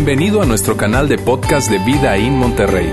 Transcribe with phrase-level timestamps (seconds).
[0.00, 2.88] Bienvenido a nuestro canal de podcast de Vida en Monterrey.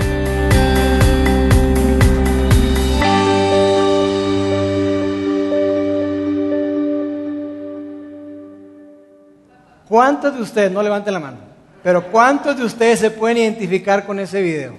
[9.88, 11.36] ¿Cuántos de ustedes, no levanten la mano,
[11.84, 14.76] pero cuántos de ustedes se pueden identificar con ese video?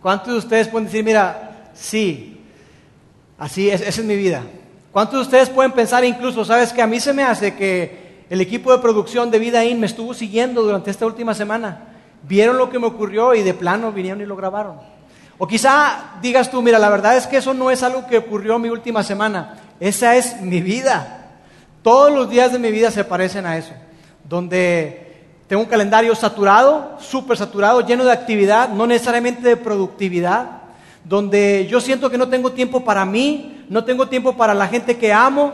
[0.00, 2.40] ¿Cuántos de ustedes pueden decir, mira, sí,
[3.36, 4.42] así es, esa es mi vida?
[4.90, 8.40] ¿Cuántos de ustedes pueden pensar incluso, sabes que a mí se me hace que el
[8.40, 11.94] equipo de producción de Vida In me estuvo siguiendo durante esta última semana?
[12.22, 14.76] Vieron lo que me ocurrió y de plano vinieron y lo grabaron.
[15.38, 18.58] O quizá digas tú, mira, la verdad es que eso no es algo que ocurrió
[18.58, 21.30] mi última semana, esa es mi vida.
[21.82, 23.72] Todos los días de mi vida se parecen a eso
[24.28, 25.06] donde
[25.46, 30.62] tengo un calendario saturado, súper saturado, lleno de actividad, no necesariamente de productividad,
[31.04, 34.98] donde yo siento que no tengo tiempo para mí, no tengo tiempo para la gente
[34.98, 35.52] que amo,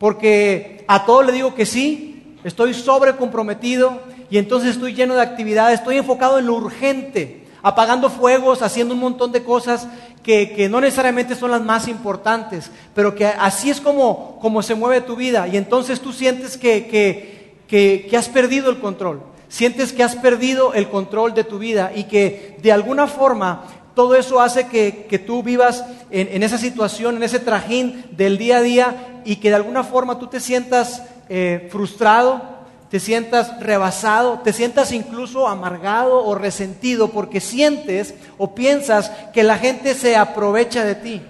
[0.00, 4.00] porque a todo le digo que sí, estoy sobrecomprometido
[4.30, 9.00] y entonces estoy lleno de actividad, estoy enfocado en lo urgente, apagando fuegos, haciendo un
[9.00, 9.86] montón de cosas
[10.24, 15.02] que, no necesariamente son las más importantes, pero que así es como, como se mueve
[15.02, 17.40] tu vida y entonces tú sientes que, que
[17.70, 19.22] que, has perdido el control.
[19.48, 24.14] Sientes que has perdido el control de tu vida y que de alguna forma todo
[24.14, 29.22] eso hace que, tú vivas en, esa situación, en ese trajín del día a día
[29.24, 32.42] y que de alguna forma tú te sientas eh, frustrado,
[32.90, 39.58] te sientas rebasado, te sientas incluso amargado o resentido porque sientes o piensas que la
[39.58, 41.22] gente se aprovecha de ti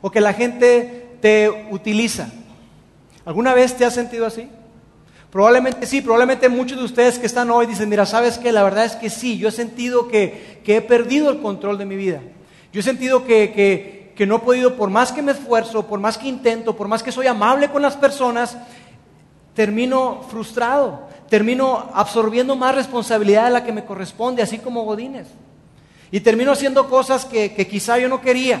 [0.00, 2.28] o que la gente te utiliza.
[3.24, 4.48] ¿Alguna vez te has sentido así?
[5.32, 8.52] Probablemente sí, probablemente muchos de ustedes que están hoy dicen, mira, ¿sabes qué?
[8.52, 11.96] La verdad es que sí, yo he sentido que, he perdido el control de mi
[11.96, 12.20] vida.
[12.70, 16.18] Yo he sentido que, que no he podido, por más que me esfuerzo, por más
[16.18, 18.58] que intento, por más que soy amable con las personas,
[19.54, 25.28] termino frustrado, termino absorbiendo más responsabilidad de la que me corresponde, así como Godínez.
[26.10, 28.60] Y termino haciendo cosas que, que quizá yo no quería.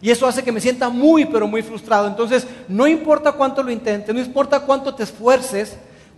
[0.00, 2.08] Y eso hace que me sienta muy, pero muy frustrado.
[2.08, 5.76] Entonces, no importa cuánto lo intentes, no importa cuánto te esfuerces,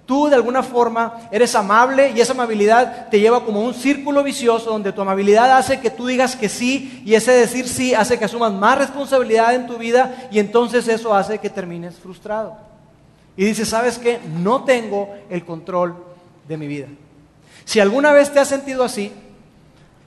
[0.09, 4.71] Tú de alguna forma eres amable y esa amabilidad te lleva como un círculo vicioso
[4.71, 8.25] donde tu amabilidad hace que tú digas que sí y ese decir sí hace que
[8.25, 12.57] asumas más responsabilidad en tu vida y entonces eso hace que termines frustrado.
[13.37, 14.19] Y dices, ¿sabes qué?
[14.41, 15.95] No tengo el control
[16.49, 16.87] de mi vida.
[17.67, 19.13] Si alguna vez te has sentido así,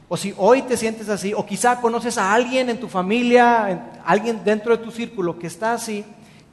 [0.09, 4.43] o si hoy te sientes así, o quizá conoces a alguien en tu familia, alguien
[4.43, 6.03] dentro de tu círculo que está así,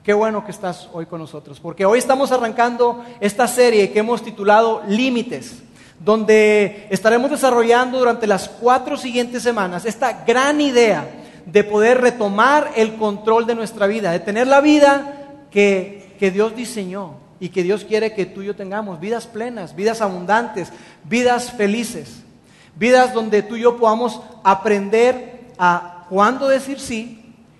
[0.02, 4.22] Qué bueno que estás hoy con nosotros, porque hoy estamos arrancando esta serie que hemos
[4.22, 5.58] titulado Límites,
[6.00, 11.06] donde estaremos desarrollando durante las cuatro siguientes semanas esta gran idea
[11.44, 16.56] de poder retomar el control de nuestra vida, de tener la vida que, que Dios
[16.56, 20.72] diseñó y que Dios quiere que tú y yo tengamos, vidas plenas, vidas abundantes,
[21.04, 22.22] vidas felices,
[22.76, 27.17] vidas donde tú y yo podamos aprender a cuándo decir sí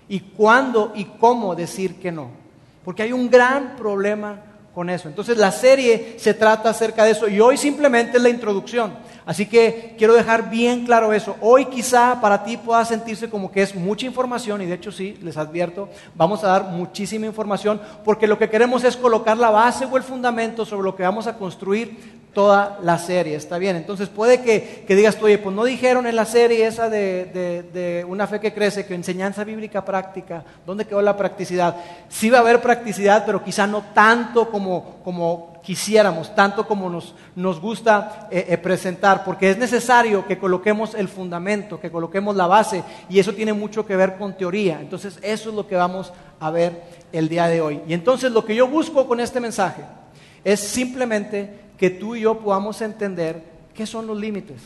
[0.09, 2.31] y cuándo y cómo decir que no.
[2.83, 4.41] Porque hay un gran problema
[4.73, 5.07] con eso.
[5.07, 8.93] Entonces la serie se trata acerca de eso y hoy simplemente es la introducción.
[9.25, 11.35] Así que quiero dejar bien claro eso.
[11.41, 15.19] Hoy quizá para ti pueda sentirse como que es mucha información y de hecho sí,
[15.21, 19.85] les advierto, vamos a dar muchísima información porque lo que queremos es colocar la base
[19.85, 23.75] o el fundamento sobre lo que vamos a construir toda la serie, ¿está bien?
[23.75, 28.27] Entonces puede que, digas tú, oye, pues no dijeron en la serie esa de, una
[28.27, 31.75] fe que crece, que enseñanza bíblica práctica, ¿dónde quedó la practicidad?
[32.07, 34.58] Sí va a haber practicidad, pero quizá no tanto como,
[35.03, 36.89] como quisiéramos, tanto como
[37.35, 42.47] nos, gusta eh, eh, presentar, porque es necesario que coloquemos el fundamento, que coloquemos la
[42.47, 44.79] base, y eso tiene mucho que ver con teoría.
[44.79, 47.81] Entonces eso es lo que vamos a ver el día de hoy.
[47.87, 49.83] Y entonces lo que yo busco con este mensaje
[50.43, 53.43] es simplemente que tú y yo podamos entender
[53.73, 54.61] qué son los límites,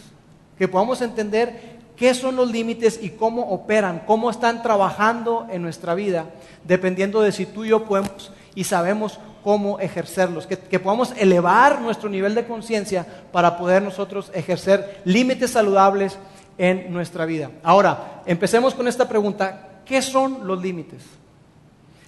[0.57, 5.93] que podamos entender qué son los límites y cómo operan, cómo están trabajando en nuestra
[5.95, 6.25] vida,
[6.63, 12.09] dependiendo de si tú y yo podemos y sabemos cómo ejercerlos, que, podamos elevar nuestro
[12.09, 16.17] nivel de conciencia para poder nosotros ejercer límites saludables
[16.57, 17.51] en nuestra vida.
[17.61, 21.03] Ahora, empecemos con esta pregunta, ¿qué son los límites?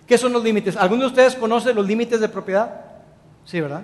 [0.08, 0.78] ¿Qué son los límites?
[0.78, 2.82] ¿Alguno de ustedes conoce los límites de propiedad?
[3.44, 3.82] Sí, ¿verdad?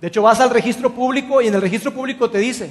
[0.00, 2.70] De hecho, vas al registro público y en el registro público te dice,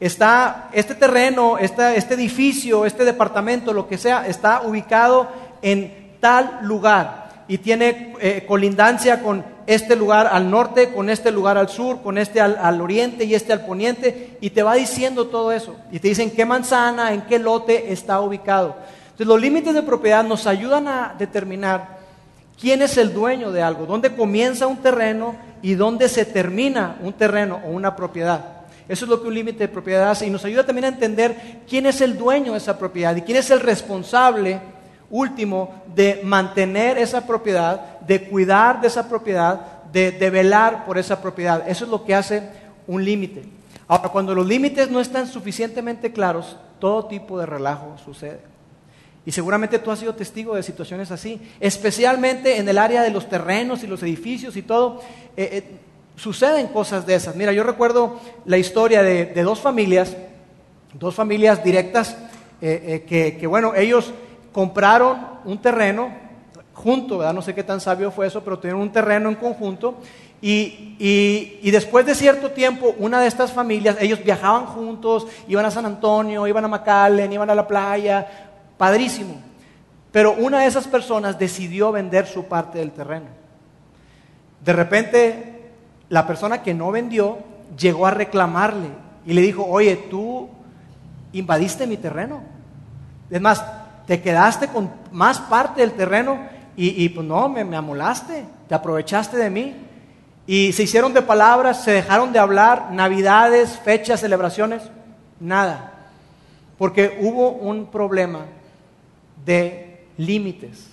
[0.00, 5.28] está este terreno, este edificio, este departamento, lo que sea, está ubicado
[5.62, 11.58] en tal lugar y tiene eh, colindancia con este lugar al norte, con este lugar
[11.58, 15.26] al sur, con este al, al, oriente y este al poniente, y te va diciendo
[15.26, 15.76] todo eso.
[15.90, 18.76] Y te dicen qué manzana, en qué lote está ubicado.
[19.04, 21.98] Entonces los límites de propiedad nos ayudan a determinar
[22.60, 27.12] quién es el dueño de algo, dónde comienza un terreno y dónde se termina un
[27.12, 28.62] terreno o una propiedad.
[28.88, 31.60] Eso es lo que un límite de propiedad hace y nos ayuda también a entender
[31.68, 34.60] quién es el dueño de esa propiedad y quién es el responsable
[35.12, 41.22] último de mantener esa propiedad, de cuidar de esa propiedad, de, de velar por esa
[41.22, 41.68] propiedad.
[41.68, 42.42] Eso es lo que hace
[42.88, 43.44] un límite.
[43.86, 48.40] Ahora, cuando los límites no están suficientemente claros, todo tipo de relajo sucede.
[49.24, 53.28] Y seguramente tú has sido testigo de situaciones así, especialmente en el área de los
[53.28, 55.00] terrenos y los edificios y todo.
[55.36, 55.64] Eh, eh,
[56.16, 57.36] suceden cosas de esas.
[57.36, 60.16] Mira, yo recuerdo la historia de, dos familias,
[60.94, 62.16] dos familias directas,
[62.60, 63.04] eh,
[63.38, 64.12] que, bueno, ellos
[64.52, 66.10] compraron un terreno
[66.74, 67.32] junto.
[67.32, 69.96] No sé qué tan sabio fue eso, pero tuvieron un terreno en conjunto.
[70.40, 70.96] Y,
[71.62, 75.86] y, después de cierto tiempo, una de estas familias, ellos viajaban juntos, iban a San
[75.86, 79.40] Antonio, iban a McAllen, iban a la playa, padrísimo.
[80.10, 83.26] Pero una de esas personas decidió vender su parte del terreno.
[84.64, 85.70] De repente,
[86.08, 87.38] la persona que no vendió
[87.78, 88.88] llegó a reclamarle
[89.24, 90.48] y le dijo, oye, tú
[91.32, 92.42] invadiste mi terreno.
[93.30, 93.64] Es más,
[94.06, 96.38] te quedaste con más parte del terreno
[96.74, 99.76] y, pues no, me, me amolaste, te aprovechaste de mí.
[100.46, 104.82] Y se hicieron de palabras, se dejaron de hablar, navidades, fechas, celebraciones,
[105.38, 105.92] nada.
[106.78, 108.46] Porque hubo un problema
[109.44, 110.88] de límites.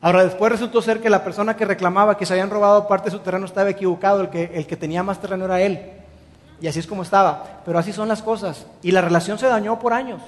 [0.00, 3.16] Ahora, después resultó ser que la persona que reclamaba que se habían robado parte de
[3.16, 5.80] su terreno estaba equivocado, el que, el que tenía más terreno era él.
[6.60, 7.62] Y así es como estaba.
[7.64, 8.66] Pero así son las cosas.
[8.82, 10.20] Y la relación se dañó por años,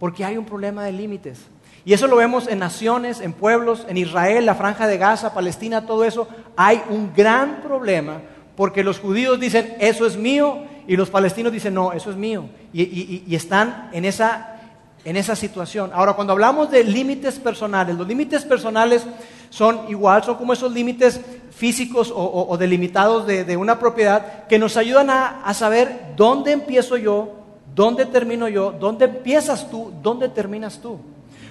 [0.00, 1.42] porque hay un problema de límites.
[1.84, 5.86] Y eso lo vemos en naciones, en pueblos, en Israel, la franja de Gaza, Palestina,
[5.86, 6.26] todo eso.
[6.56, 8.20] Hay un gran problema
[8.56, 12.46] porque los judíos dicen, eso es mío, y los palestinos dicen, no, eso es mío.
[12.72, 14.60] Y, están en esa,
[15.04, 15.90] en esa situación.
[15.94, 19.06] Ahora, cuando hablamos de límites personales, los límites personales
[19.48, 21.20] son igual, son como esos límites
[21.50, 27.39] físicos o, delimitados de, una propiedad que nos ayudan a, a saber dónde empiezo yo,
[27.74, 30.98] dónde termino yo, dónde empiezas tú, dónde terminas tú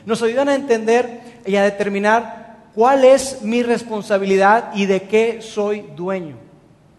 [0.05, 5.85] nos ayudan a entender y a determinar cuál es mi responsabilidad y de qué soy
[5.95, 6.35] dueño.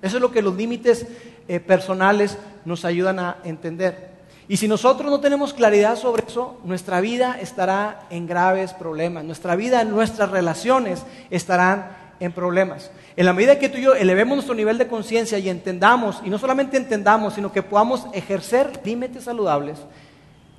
[0.02, 1.06] Eso es lo que los límites
[1.48, 4.10] eh, personales nos ayudan a entender.
[4.48, 9.24] Y si nosotros no tenemos claridad sobre eso, nuestra vida estará en graves problemas.
[9.24, 12.90] Nuestra vida, nuestras relaciones estarán en problemas.
[13.16, 16.30] En la medida que tú y yo elevemos nuestro nivel de conciencia y entendamos, y
[16.30, 19.78] no solamente entendamos, sino que podamos ejercer límites saludables,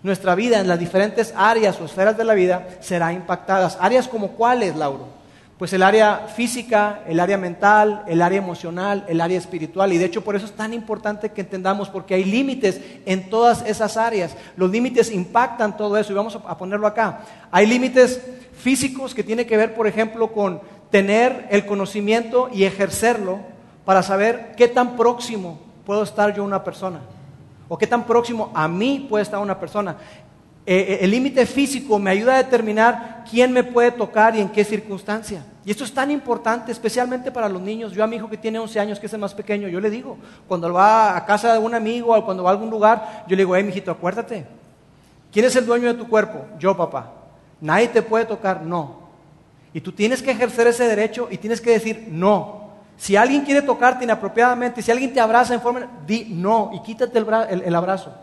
[0.04, 3.78] nuestra vida en las diferentes áreas o esferas de la vida será impactadas.
[3.80, 5.22] Áreas como cuáles, Lauro?
[5.60, 9.94] Pues el área física, el área mental, el área emocional, el área espiritual.
[9.94, 13.64] Y de hecho por eso es tan importante que entendamos, porque hay límites en todas
[13.68, 14.36] esas áreas.
[14.58, 17.22] Los límites impactan todo eso y vamos a ponerlo acá.
[17.52, 18.20] Hay límites
[18.58, 20.62] físicos que tienen que ver, por ejemplo, con
[20.92, 23.40] tener el conocimiento y ejercerlo
[23.86, 27.02] para saber qué tan próximo puedo estar yo a una persona
[27.68, 29.96] o qué tan próximo a mí puede estar una persona.
[30.66, 34.50] Eh, eh, el límite físico me ayuda a determinar quién me puede tocar y en
[34.50, 35.44] qué circunstancia.
[35.66, 37.94] Y esto es tan importante, especialmente para los niños.
[37.94, 39.90] Yo a mi hijo que tiene 11 años, que es el más pequeño, yo le
[39.90, 40.18] digo,
[40.48, 43.44] cuando va a casa de un amigo o cuando va a algún lugar, yo le
[43.44, 44.46] digo, hey, mijito, acuérdate,
[45.32, 46.46] ¿quién es el dueño de tu cuerpo?
[46.60, 47.12] Yo, papá.
[47.60, 49.01] Nadie te puede tocar, no.
[49.74, 52.72] Y tú tienes que ejercer ese derecho y tienes que decir no.
[52.98, 57.18] Si alguien quiere tocarte inapropiadamente, si alguien te abraza en forma, di no y quítate
[57.18, 58.14] el, abrazo.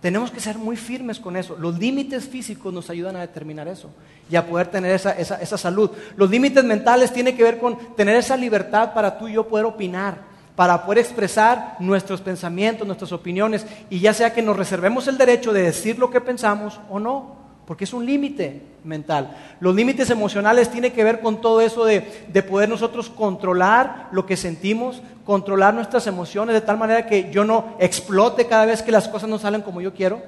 [0.00, 1.56] Tenemos que ser muy firmes con eso.
[1.58, 3.90] Los límites físicos nos ayudan a determinar eso
[4.30, 5.90] y a poder tener esa, esa salud.
[6.16, 9.66] Los límites mentales tienen que ver con tener esa libertad para tú y yo poder
[9.66, 10.22] opinar,
[10.56, 15.52] para poder expresar nuestros pensamientos, nuestras opiniones, y ya sea que nos reservemos el derecho
[15.52, 19.36] de decir lo que pensamos o no porque es un límite mental.
[19.60, 22.02] Los límites emocionales tienen que ver con todo eso de,
[22.48, 27.74] poder nosotros controlar lo que sentimos, controlar nuestras emociones de tal manera que yo no
[27.78, 30.22] explote cada vez que las cosas no salen como yo quiero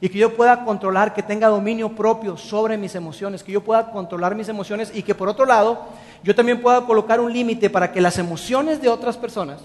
[0.00, 3.90] y que yo pueda controlar, que tenga dominio propio sobre mis emociones, que yo pueda
[3.90, 5.86] controlar mis emociones y que por otro lado
[6.22, 9.60] yo también pueda colocar un límite para que las emociones de otras personas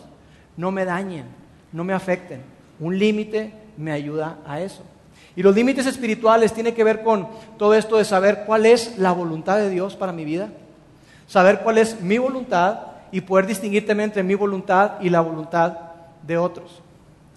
[0.56, 1.26] no me dañen,
[1.74, 2.42] no me afecten.
[2.80, 4.84] Un límite me ayuda a eso.
[5.36, 9.12] Y los límites espirituales tienen que ver con todo esto de saber cuál es la
[9.12, 10.50] voluntad de Dios para mi vida,
[11.28, 12.80] saber cuál es mi voluntad
[13.12, 15.78] y poder distinguir también entre mi voluntad y la voluntad
[16.26, 16.82] de otros.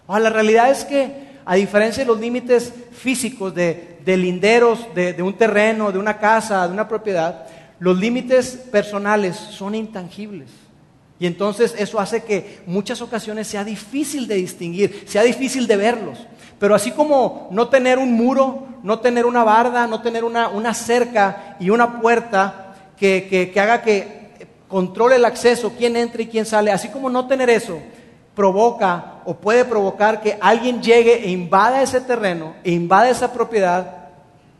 [0.06, 5.34] Ahora, la realidad es que, a diferencia de los límites físicos de, linderos, de un
[5.34, 7.46] terreno, de una casa, de una propiedad,
[7.78, 10.63] los límites personales son intangibles.
[11.18, 16.18] Y entonces eso hace que muchas ocasiones sea difícil de distinguir, sea difícil de verlos.
[16.58, 21.56] Pero así como no tener un muro, no tener una barda, no tener una, cerca
[21.60, 24.30] y una puerta que, haga que
[24.68, 27.78] controle el acceso, quién entra y quién sale, así como no tener eso,
[28.34, 34.08] provoca o puede provocar que alguien llegue e invada ese terreno, e invada esa propiedad.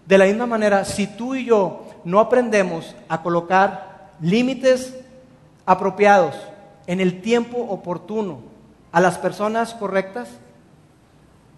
[0.06, 4.94] De la misma manera, si tú y yo no aprendemos a colocar límites
[5.66, 6.34] apropiados
[6.86, 8.40] en el tiempo oportuno
[8.92, 10.28] a las personas correctas,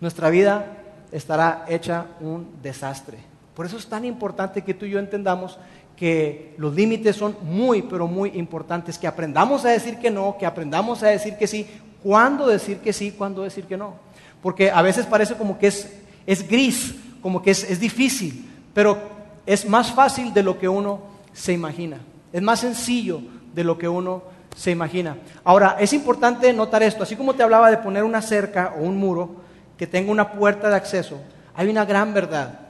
[0.00, 0.76] nuestra vida
[1.12, 3.18] estará hecha un desastre.
[3.54, 5.58] Por eso es tan importante que tú y yo entendamos
[5.96, 10.46] que los límites son muy, pero muy importantes, que aprendamos a decir que no, que
[10.46, 11.66] aprendamos a decir que sí,
[12.02, 13.94] cuándo decir que sí, cuándo decir que no.
[14.42, 15.90] Porque a veces parece como que es,
[16.26, 18.98] es gris, como que es, es difícil, pero
[19.46, 21.00] es más fácil de lo que uno
[21.32, 21.98] se imagina.
[22.32, 23.22] Es más sencillo
[23.56, 24.22] de lo que uno
[24.54, 25.16] se imagina.
[25.42, 28.98] Ahora, es importante notar esto, así como te hablaba de poner una cerca o un
[28.98, 29.36] muro
[29.78, 31.18] que tenga una puerta de acceso,
[31.54, 32.60] hay una gran verdad.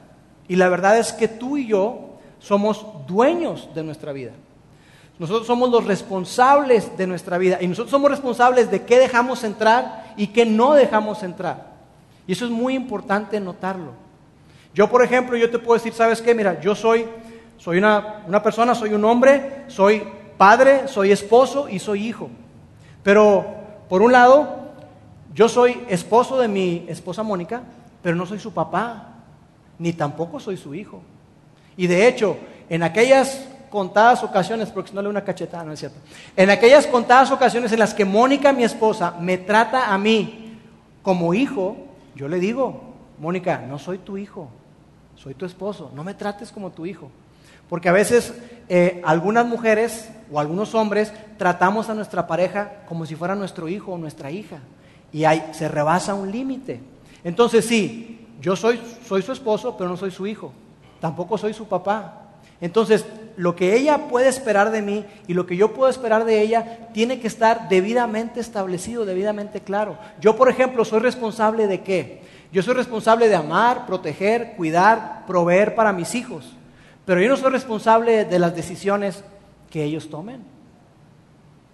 [0.47, 4.31] Y la verdad es que tú y yo somos dueños de nuestra vida.
[5.19, 10.13] Nosotros somos los responsables de nuestra vida y nosotros somos responsables de qué dejamos entrar
[10.15, 11.75] y qué no dejamos entrar.
[12.27, 13.91] Y eso es muy importante notarlo.
[14.73, 16.33] Yo, por ejemplo, yo te puedo decir, ¿sabes qué?
[16.33, 17.07] Mira, yo soy,
[17.57, 20.03] soy una, una persona, soy un hombre, soy
[20.37, 22.29] padre, soy esposo y soy hijo.
[23.03, 23.45] Pero,
[23.89, 24.67] por un lado,
[25.33, 27.61] yo soy esposo de mi esposa Mónica,
[28.01, 29.15] pero no soy su papá,
[29.79, 31.01] ni tampoco soy su hijo.
[31.75, 32.37] Y de hecho,
[32.69, 35.97] en aquellas contadas ocasiones, porque si no le una cachetada, no es cierto.
[36.35, 40.57] En aquellas contadas ocasiones en las que Mónica, mi esposa, me trata a mí
[41.01, 41.77] como hijo,
[42.15, 42.81] yo le digo,
[43.19, 44.49] Mónica, no soy tu hijo,
[45.15, 47.11] soy tu esposo, no me trates como tu hijo.
[47.69, 48.33] Porque a veces
[48.69, 53.93] eh, algunas mujeres o algunos hombres tratamos a nuestra pareja como si fuera nuestro hijo
[53.93, 54.59] o nuestra hija.
[55.11, 56.81] Y ahí se rebasa un límite.
[57.23, 60.53] Entonces sí, yo soy, su esposo, pero no soy su hijo.
[60.99, 62.23] Tampoco soy su papá.
[62.59, 63.05] Entonces,
[63.35, 66.89] lo que ella puede esperar de mí y lo que yo puedo esperar de ella
[66.91, 69.97] tiene que estar debidamente establecido, debidamente claro.
[70.19, 72.21] Yo, por ejemplo, soy responsable de qué?
[72.51, 76.53] Yo soy responsable de amar, proteger, cuidar, proveer para mis hijos.
[77.05, 79.23] Pero yo no soy responsable de las decisiones
[79.69, 80.41] que ellos tomen.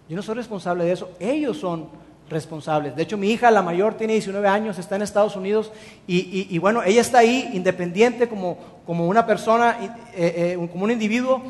[0.09, 1.11] Yo no soy responsable de eso.
[1.19, 1.87] Ellos son
[2.29, 2.95] responsables.
[2.95, 5.71] De hecho, mi hija, la mayor, tiene 19 años, está en Estados Unidos
[6.07, 8.57] y, bueno, ella está ahí independiente como,
[8.87, 9.77] una persona,
[10.13, 11.43] eh, eh, como un individuo.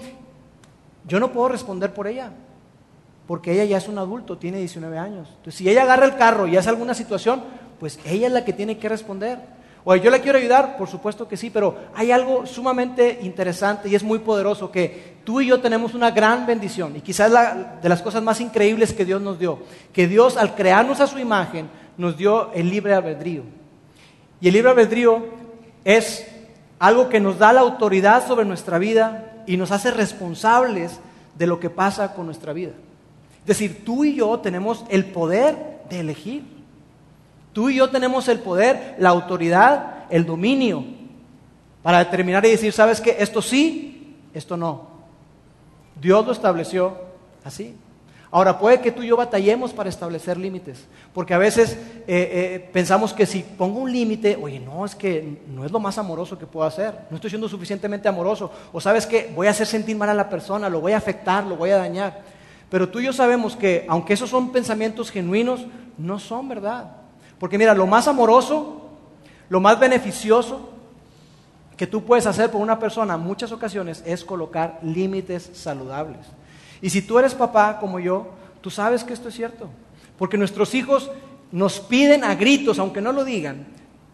[1.07, 2.31] Yo no puedo responder por ella,
[3.27, 5.27] porque ella ya es un adulto, tiene 19 años.
[5.29, 7.43] Entonces, si ella agarra el carro y hace alguna situación,
[7.79, 9.39] pues ella es la que tiene que responder.
[9.85, 13.95] O yo le quiero ayudar, por supuesto que sí, pero hay algo sumamente interesante y
[13.95, 17.89] es muy poderoso que tú y yo tenemos una gran bendición y quizás la, de
[17.89, 19.59] las cosas más increíbles que Dios nos dio,
[19.91, 23.43] que Dios al crearnos a su imagen nos dio el libre albedrío.
[24.39, 25.25] Y el libre albedrío
[25.83, 26.27] es
[26.79, 30.99] algo que nos da la autoridad sobre nuestra vida y nos hace responsables
[31.37, 32.71] de lo que pasa con nuestra vida.
[33.41, 36.43] Es decir, tú y yo tenemos el poder de elegir.
[37.53, 40.83] Tú y yo tenemos el poder, la autoridad, el dominio
[41.83, 43.17] para determinar y decir, ¿sabes qué?
[43.19, 44.87] Esto sí, esto no.
[46.01, 46.97] Dios lo estableció
[47.43, 47.75] así.
[48.31, 52.69] Ahora, puede que tú y yo batallemos para establecer límites, porque a veces eh, eh,
[52.73, 56.39] pensamos que si pongo un límite, oye, no, es que no es lo más amoroso
[56.39, 59.95] que puedo hacer, no estoy siendo suficientemente amoroso, o sabes que voy a hacer sentir
[59.95, 62.21] mal a la persona, lo voy a afectar, lo voy a dañar.
[62.71, 65.67] Pero tú y yo sabemos que, aunque esos son pensamientos genuinos,
[65.99, 67.02] no son verdad.
[67.43, 68.83] Porque mira, lo más amoroso,
[69.49, 70.69] lo más beneficioso
[71.75, 76.21] que tú puedes hacer por una persona en muchas ocasiones es colocar límites saludables.
[76.81, 78.29] Y si tú eres papá como yo,
[78.61, 79.67] tú sabes que esto es cierto.
[80.17, 81.11] Porque nuestros hijos
[81.51, 83.67] nos piden a gritos, aunque no lo digan,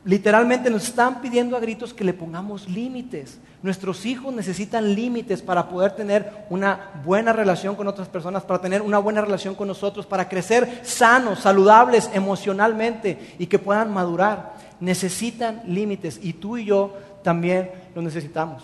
[0.06, 3.39] literalmente nos están pidiendo a gritos que le pongamos límites.
[3.62, 8.82] Nuestros hijos necesitan límites para poder tener una buena relación con otras personas, para tener
[8.82, 14.53] una buena relación con nosotros, para crecer sanos, saludables emocionalmente y que puedan madurar.
[14.79, 18.63] Necesitan límites y tú y yo también los necesitamos.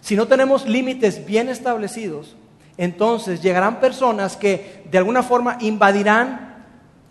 [0.00, 2.34] Si no tenemos límites bien establecidos,
[2.78, 6.64] entonces llegarán personas que de alguna forma invadirán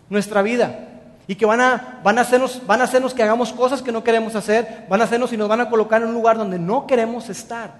[0.10, 0.88] nuestra vida
[1.30, 4.04] y que van a, van, a hacernos, van a hacernos que hagamos cosas que no
[4.04, 6.88] queremos hacer, van a hacernos y nos van a colocar en un lugar donde no
[6.88, 7.76] queremos estar.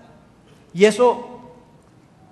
[0.72, 1.39] Y eso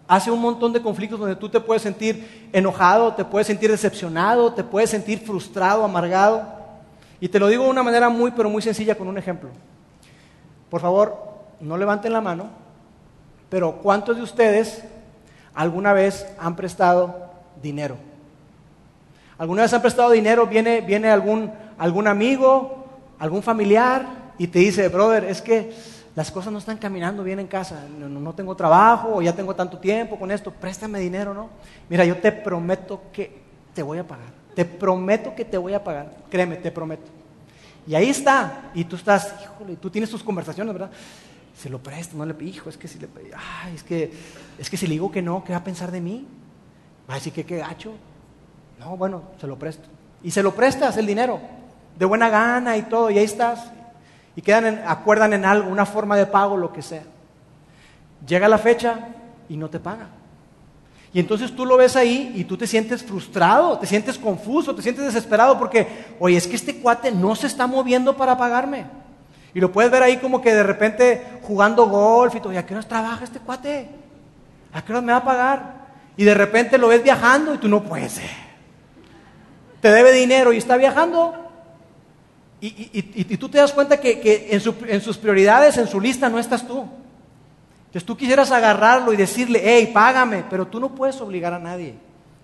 [0.07, 4.53] hace un montón de conflictos donde tú te puedes sentir enojado, te puedes sentir decepcionado,
[4.53, 6.43] te puedes sentir frustrado, amargado.
[7.19, 9.49] Y te lo digo de una manera muy, pero muy sencilla con un ejemplo.
[10.69, 11.17] Por favor,
[11.59, 12.49] no levanten la mano,
[13.49, 14.83] pero ¿cuántos de ustedes
[15.55, 18.06] alguna vez han prestado dinero?
[19.37, 20.47] ¿Alguna vez han prestado dinero?
[20.47, 22.85] Viene, viene algún, algún amigo,
[23.19, 25.73] algún familiar y te dice, brother, es que
[26.15, 29.77] las cosas no están caminando bien en casa, no, tengo trabajo o ya tengo tanto
[29.77, 31.49] tiempo con esto, préstame dinero, ¿no?
[31.89, 33.39] Mira, yo te prometo que
[33.75, 34.29] te voy a pagar.
[34.55, 37.05] te prometo que te voy a pagar, créeme, te prometo.
[37.85, 40.89] Y ahí está, y tú estás, híjole, tú tienes tus conversaciones, ¿verdad?
[41.55, 44.11] Se lo presto, no le hijo, es que si le ay, es que,
[44.57, 46.25] es que si le digo que no, ¿qué va a pensar de mí?
[47.07, 47.93] Va a decir que qué gacho.
[48.79, 49.87] No, bueno, se lo presto.
[50.23, 51.39] Y se lo prestas el dinero,
[51.97, 53.71] de buena gana y todo, y ahí estás.
[54.35, 57.03] Y quedan acuerdan en algo, una forma de pago, lo que sea.
[58.25, 58.99] Llega la fecha
[59.49, 60.07] y no te paga.
[61.13, 64.81] Y entonces tú lo ves ahí y tú te sientes frustrado, te sientes confuso, te
[64.81, 65.87] sientes desesperado porque,
[66.19, 68.85] oye, es que este cuate no se está moviendo para pagarme.
[69.53, 72.65] Y lo puedes ver ahí como que de repente jugando golf y todo, ¿y a
[72.65, 73.89] qué hora trabaja este cuate?
[74.73, 75.87] ¿A qué hora me va a pagar?
[76.17, 78.21] Y de repente lo ves viajando y tú no puedes.
[79.87, 81.33] Te debe dinero y está viajando.
[82.59, 86.67] Y, tú te das cuenta que, en, en sus prioridades, en su lista, no estás
[86.67, 86.79] tú.
[87.85, 91.95] Entonces tú quisieras agarrarlo y decirle, hey, págame, pero tú no puedes obligar a nadie.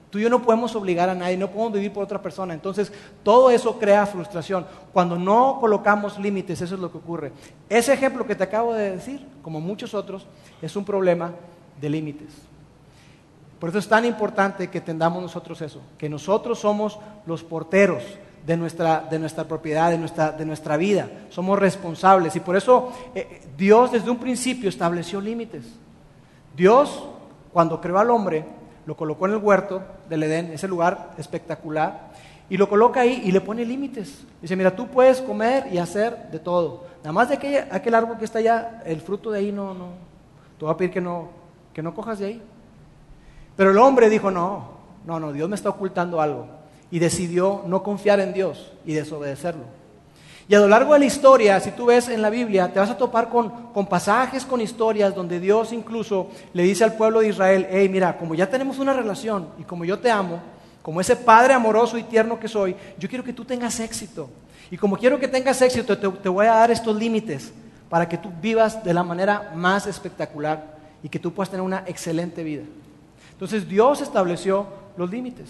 [0.09, 2.53] Tú y yo no podemos obligar a nadie, no podemos vivir por otra persona.
[2.53, 4.65] Entonces, todo eso crea frustración.
[4.93, 7.33] Cuando no colocamos límites, eso es lo que ocurre.
[7.67, 10.25] Ese ejemplo que te acabo de decir, como muchos otros,
[10.61, 11.33] es un problema
[11.81, 12.52] de límites.
[13.63, 18.03] Por eso es tan importante que entendamos nosotros eso, que nosotros somos los porteros
[18.45, 21.07] de nuestra, de nuestra propiedad, de nuestra, de nuestra vida.
[21.29, 22.35] Somos responsables.
[22.35, 25.63] Y por eso eh, Dios desde un principio estableció límites.
[26.53, 27.05] Dios,
[27.53, 28.45] cuando creó al hombre,
[28.85, 32.11] lo colocó en el huerto del Edén, ese lugar espectacular,
[32.49, 34.25] y lo coloca ahí y le pone límites.
[34.41, 36.83] Dice, mira, tú puedes comer y hacer de todo.
[36.97, 39.87] Nada más de aquel, aquel árbol que está allá, el fruto de ahí no, no.
[40.59, 41.29] Te voy a pedir que no,
[41.73, 42.41] que no cojas de ahí.
[43.55, 44.73] Pero el hombre dijo, no,
[45.05, 46.47] no, no, Dios me está ocultando algo
[46.89, 49.63] y decidió no confiar en Dios y desobedecerlo.
[50.47, 52.89] Y a lo largo de la historia, si tú ves en la Biblia, te vas
[52.89, 57.29] a topar con, con, pasajes, con historias donde Dios incluso le dice al pueblo de
[57.29, 60.41] Israel, hey, mira, como ya tenemos una relación y como yo te amo,
[60.81, 64.29] como ese Padre amoroso y tierno que soy, yo quiero que tú tengas éxito.
[64.69, 67.53] Y como quiero que tengas éxito, te, te voy a dar estos límites
[67.89, 71.83] para que tú vivas de la manera más espectacular y que tú puedas tener una
[71.87, 72.63] excelente vida.
[73.33, 75.49] Entonces Dios estableció los límites.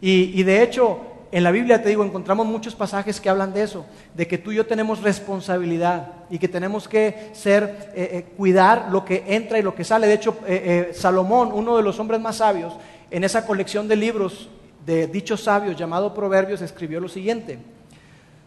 [0.00, 0.98] Y, de hecho,
[1.30, 4.50] en la Biblia, te digo, encontramos muchos pasajes que hablan de eso, de que tú
[4.50, 9.60] y yo tenemos responsabilidad y que tenemos que ser, eh, eh, cuidar lo que entra
[9.60, 10.08] y lo que sale.
[10.08, 12.74] De hecho, eh, Salomón, uno de los hombres más sabios,
[13.12, 14.48] en esa colección de libros
[14.84, 17.60] de dichos sabios llamado Proverbios, escribió lo siguiente.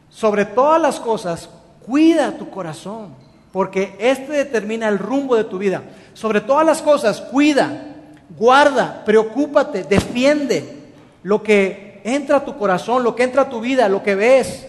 [0.09, 1.49] Sobre todas las cosas,
[1.85, 3.15] cuida tu corazón,
[3.53, 5.83] porque este determina el rumbo de tu vida.
[6.13, 7.94] Sobre todas las cosas, cuida,
[8.29, 10.91] guarda, preocúpate, defiende
[11.23, 14.67] lo que entra a tu corazón, lo que entra a tu vida, lo que ves,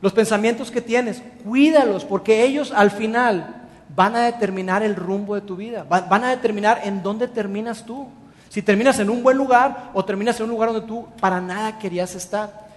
[0.00, 5.42] los pensamientos que tienes, cuídalos, porque ellos al final van a determinar el rumbo de
[5.42, 8.08] tu vida, van a determinar en dónde terminas tú.
[8.48, 11.78] Si terminas en un buen lugar o terminas en un lugar donde tú para nada
[11.78, 12.68] querías estar.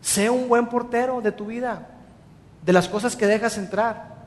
[0.00, 1.88] Sé un buen portero de tu vida,
[2.64, 4.17] de las cosas que dejas entrar.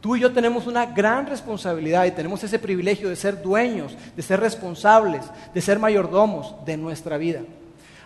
[0.00, 4.22] Tú y yo tenemos una gran responsabilidad y tenemos ese privilegio de ser dueños, de
[4.22, 7.40] ser responsables, de ser mayordomos de nuestra vida.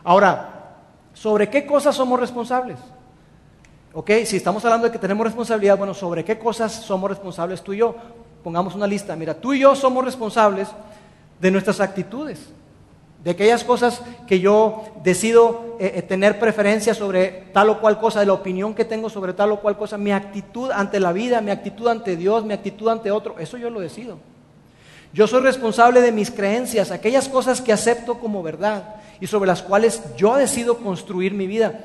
[0.02, 0.76] Ahora,
[1.12, 2.78] ¿sobre qué cosas somos responsables?
[3.92, 4.10] ¿Ok?
[4.24, 7.78] Si estamos hablando de que tenemos responsabilidad, bueno, ¿sobre qué cosas somos responsables tú y
[7.78, 7.94] yo?
[8.42, 9.14] Pongamos una lista.
[9.14, 10.68] Mira, tú y yo somos responsables
[11.40, 12.48] de nuestras actitudes
[13.24, 18.20] de aquellas cosas que yo decido eh, eh, tener preferencia sobre tal o cual cosa,
[18.20, 21.40] de la opinión que tengo sobre tal o cual cosa, mi actitud ante la vida,
[21.40, 24.18] mi actitud ante Dios, mi actitud ante otro, eso yo lo decido.
[25.12, 29.62] Yo soy responsable de mis creencias, aquellas cosas que acepto como verdad y sobre las
[29.62, 31.78] cuales yo decido construir mi vida.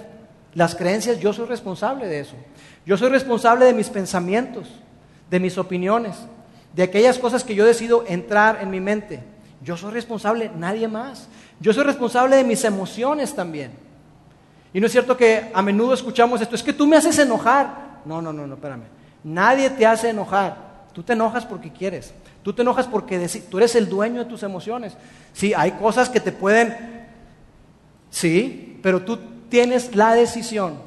[0.54, 2.36] Las creencias, yo soy responsable de eso.
[2.86, 4.70] Yo soy responsable de mis pensamientos,
[5.30, 6.16] de mis opiniones,
[6.74, 9.20] de aquellas cosas que yo decido entrar en mi mente.
[9.62, 11.28] Yo soy responsable, nadie más.
[11.60, 13.72] Yo soy responsable de mis emociones también.
[14.74, 18.02] Y no es cierto que a menudo escuchamos esto, es que tú me haces enojar.
[18.06, 18.84] No, no, no, no, espérame.
[19.24, 20.86] Nadie te hace enojar.
[20.94, 22.14] Tú te enojas porque quieres.
[22.44, 24.96] Tú te enojas porque tú eres el dueño de tus emociones.
[25.34, 27.06] Sí, hay cosas que te pueden...
[28.10, 30.87] Sí, pero tú tienes la decisión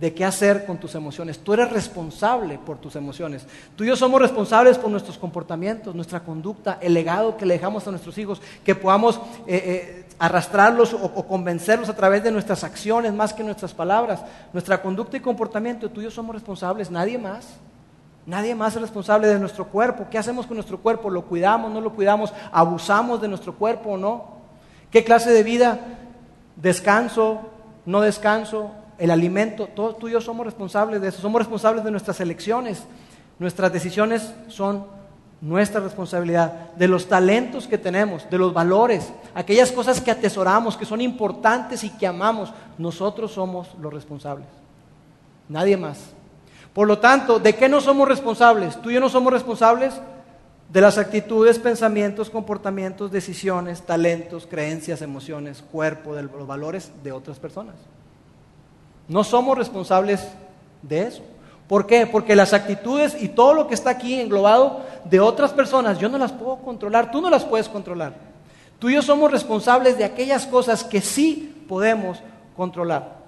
[0.00, 1.40] de qué hacer con tus emociones.
[1.40, 3.46] Tú eres responsable por tus emociones.
[3.74, 7.86] Tú y yo somos responsables por nuestros comportamientos, nuestra conducta, el legado que le dejamos
[7.86, 12.62] a nuestros hijos, que podamos eh, eh, arrastrarlos o, o, convencerlos a través de nuestras
[12.62, 14.20] acciones más que nuestras palabras.
[14.52, 17.56] Nuestra conducta y comportamiento, tú y yo somos responsables, nadie más.
[18.24, 20.06] Nadie más es responsable de nuestro cuerpo.
[20.10, 21.10] ¿Qué hacemos con nuestro cuerpo?
[21.10, 21.72] ¿Lo cuidamos?
[21.72, 22.32] ¿No lo cuidamos?
[22.52, 24.26] ¿Abusamos de nuestro cuerpo o no?
[24.92, 25.78] ¿Qué clase de vida?
[26.54, 27.40] ¿Descanso?
[27.86, 28.70] ¿No descanso?
[28.98, 32.84] El alimento, todos tú y yo somos responsables de eso, somos responsables de nuestras elecciones,
[33.38, 34.84] nuestras decisiones son
[35.40, 40.84] nuestra responsabilidad, de los talentos que tenemos, de los valores, aquellas cosas que atesoramos, que
[40.84, 44.48] son importantes y que amamos, nosotros somos los responsables.
[45.48, 45.98] Nadie más.
[46.72, 48.80] Por lo tanto, ¿de qué no somos responsables?
[48.82, 49.94] Tú y yo no somos responsables
[50.72, 57.38] de las actitudes, pensamientos, comportamientos, decisiones, talentos, creencias, emociones, cuerpo, de los valores de otras
[57.38, 57.76] personas.
[59.08, 60.28] No somos responsables
[60.82, 61.22] de eso.
[61.66, 62.06] ¿Por qué?
[62.06, 66.18] Porque las actitudes y todo lo que está aquí englobado de otras personas, yo no
[66.18, 68.14] las puedo controlar, tú no las puedes controlar.
[68.78, 72.18] Tú y yo somos responsables de aquellas cosas que sí podemos
[72.56, 73.18] controlar.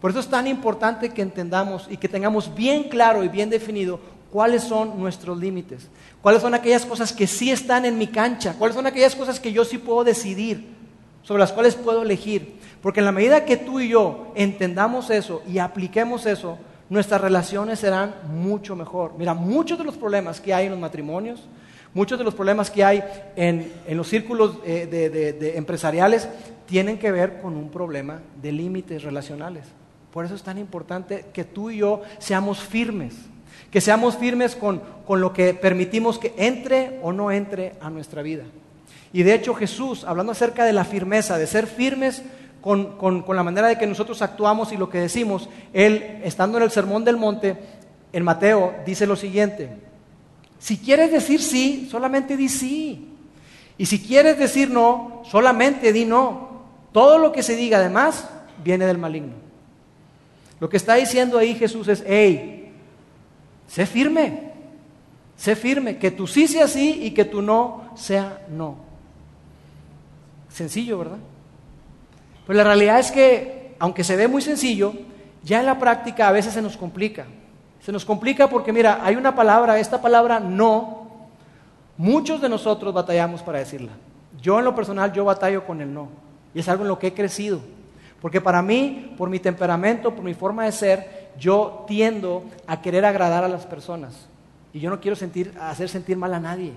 [0.00, 3.98] Por eso es tan importante que entendamos y que tengamos bien claro y bien definido
[4.30, 5.88] cuáles son nuestros límites,
[6.20, 9.52] cuáles son aquellas cosas que sí están en mi cancha, cuáles son aquellas cosas que
[9.52, 10.74] yo sí puedo decidir,
[11.24, 12.60] sobre las cuales puedo elegir.
[12.80, 16.58] Porque en la medida que tú y yo entendamos eso y apliquemos eso,
[16.90, 19.14] nuestras relaciones serán mucho mejor.
[19.18, 21.48] Mira, muchos de los problemas que hay en los matrimonios,
[21.94, 23.02] muchos de los problemas que hay
[23.36, 26.28] en, los círculos eh, de, empresariales
[26.66, 29.64] tienen que ver con un problema de límites relacionales.
[30.12, 33.14] Por eso es tan importante que tú y yo seamos firmes,
[33.70, 38.22] que seamos firmes con, con lo que permitimos que entre o no entre a nuestra
[38.22, 38.44] vida.
[39.14, 42.20] Y de hecho Jesús, hablando acerca de la firmeza, de ser firmes
[42.60, 46.72] con, la manera de que nosotros actuamos y lo que decimos, él, estando en el
[46.72, 47.56] Sermón del Monte,
[48.12, 49.70] en Mateo, dice lo siguiente,
[50.58, 53.08] si quieres decir sí, solamente di sí.
[53.78, 56.64] Y si quieres decir no, solamente di no.
[56.90, 58.28] Todo lo que se diga además
[58.64, 59.34] viene del maligno.
[60.58, 62.72] Lo que está diciendo ahí Jesús es, hey,
[63.68, 64.50] sé firme,
[65.36, 68.83] sé firme, que tu sí sea sí y que tu no sea no.
[70.54, 71.18] Sencillo, ¿verdad?
[72.46, 74.94] Pero la realidad es que, aunque se ve muy sencillo,
[75.42, 77.26] ya en la práctica a veces se nos complica.
[77.80, 81.08] Se nos complica porque, mira, hay una palabra, esta palabra no,
[81.96, 83.90] muchos de nosotros batallamos para decirla.
[84.40, 86.06] Yo en lo personal, yo batallo con el no.
[86.54, 87.58] Y es algo en lo que he crecido.
[88.22, 93.04] Porque para mí, por mi temperamento, por mi forma de ser, yo tiendo a querer
[93.04, 94.28] agradar a las personas.
[94.72, 96.72] Y yo no quiero sentir, hacer sentir mal a nadie.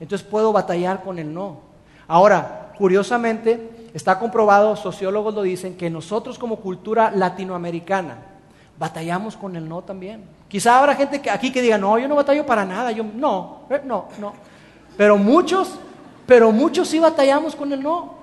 [0.00, 1.68] Entonces puedo batallar con el no.
[2.06, 8.18] Ahora, curiosamente, está comprobado, sociólogos lo dicen, que nosotros como cultura latinoamericana
[8.78, 10.22] batallamos con el no también.
[10.46, 13.82] Quizá habrá gente aquí que diga, no, yo no batallo para nada, yo no, eh,
[13.84, 14.32] no, no.
[14.96, 15.74] Pero muchos,
[16.26, 18.16] pero muchos sí batallamos con el no.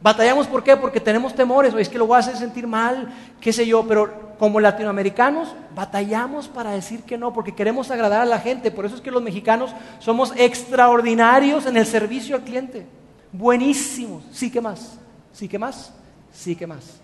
[0.00, 0.76] Batallamos ¿por qué?
[0.76, 3.84] Porque tenemos temores, o es que lo voy a hacer sentir mal, qué sé yo,
[3.88, 8.84] pero como latinoamericanos batallamos para decir que no, porque queremos agradar a la gente, por
[8.86, 12.86] eso es que los mexicanos somos extraordinarios en el servicio al cliente
[13.32, 14.24] buenísimos.
[14.32, 14.98] Sí, que más?
[15.32, 15.92] Sí, que más?
[16.32, 17.00] Sí, que más?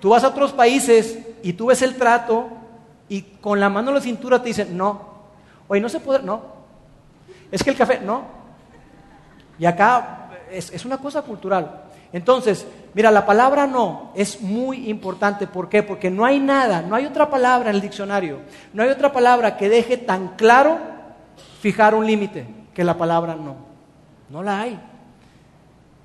[0.00, 2.48] Tú vas a otros países y tú ves el trato
[3.08, 5.12] y con la mano en la cintura te dicen, no.
[5.68, 6.42] Oye, no se puede, no.
[7.50, 8.24] Es que el café, no.
[9.58, 11.84] Y acá es, es una cosa cultural.
[12.12, 15.46] Entonces, mira, la palabra no es muy importante.
[15.46, 15.82] ¿Por qué?
[15.82, 18.40] Porque no hay nada, no hay otra palabra en el diccionario,
[18.72, 20.78] no hay otra palabra que deje tan claro
[21.60, 23.71] fijar un límite que la palabra no.
[24.32, 24.80] No la hay.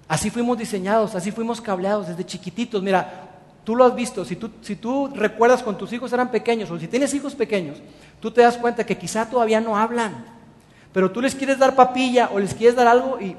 [0.06, 2.84] Así fuimos diseñados, así fuimos cableados desde chiquititos.
[2.84, 3.30] Mira,
[3.64, 6.78] tú lo has visto, si tú, si tú recuerdas cuando tus hijos eran pequeños o
[6.78, 7.82] si tienes hijos pequeños,
[8.20, 10.26] tú te das cuenta que quizá todavía no hablan,
[10.92, 13.38] pero tú les quieres dar papilla o les quieres dar algo y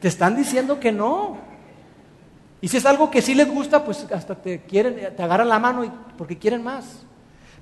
[0.00, 1.38] te están diciendo que no.
[2.60, 5.60] Y si es algo que sí les gusta, pues hasta te quieren, te agarran la
[5.60, 7.04] mano porque quieren más.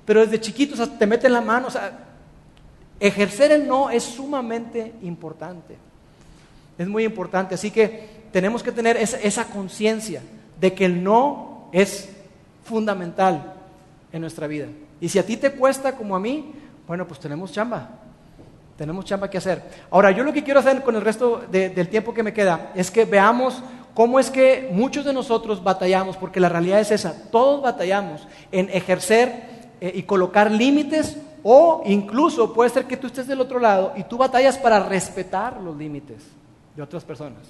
[0.03, 2.04] Pero desde chiquitos hasta te meten la mano, o sea,
[2.99, 5.75] Ejercer el no es sumamente importante.
[6.77, 7.55] Es muy importante.
[7.55, 10.21] Así que tenemos que tener esa, conciencia
[10.59, 12.09] de que el no es
[12.63, 13.53] fundamental
[14.11, 14.67] en nuestra vida.
[14.99, 16.53] Y si a ti te cuesta como a mí,
[16.87, 17.89] bueno, pues tenemos chamba.
[18.77, 19.61] Tenemos chamba que hacer.
[19.89, 22.91] Ahora, yo lo que quiero hacer con el resto del tiempo que me queda es
[22.91, 23.61] que veamos
[23.93, 28.69] cómo es que muchos de nosotros batallamos, porque la realidad es esa, todos batallamos en
[28.69, 29.43] ejercer
[29.79, 34.03] eh, y colocar límites o incluso puede ser que tú estés del otro lado y
[34.03, 36.23] tú batallas para respetar los límites
[36.75, 37.43] de otras personas.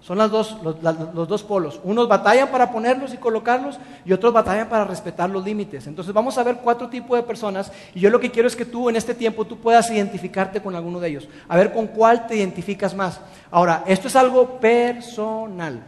[0.00, 1.80] Son las dos, los, los, dos polos.
[1.84, 5.86] Unos batallan para ponerlos y colocarlos y otros batallan para respetar los límites.
[5.86, 8.64] Entonces vamos a ver cuatro tipos de personas y yo lo que quiero es que
[8.64, 11.28] tú en este tiempo tú puedas identificarte con alguno de ellos.
[11.46, 13.20] A ver con cuál te identificas más.
[13.52, 15.80] Ahora, esto es algo personal.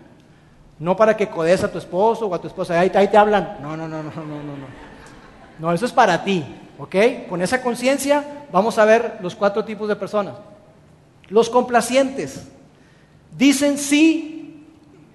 [0.79, 2.79] No para que codes a tu esposo o a tu esposa.
[2.79, 3.59] Ahí, ahí te hablan.
[3.61, 4.57] No, no, no, no, no, no.
[4.57, 4.67] No,
[5.59, 6.45] no eso es para ti.
[6.79, 6.95] ¿Ok?
[7.29, 10.37] Con esa conciencia vamos a ver los cuatro tipos de personas.
[11.29, 12.45] Los complacientes
[13.37, 14.65] dicen sí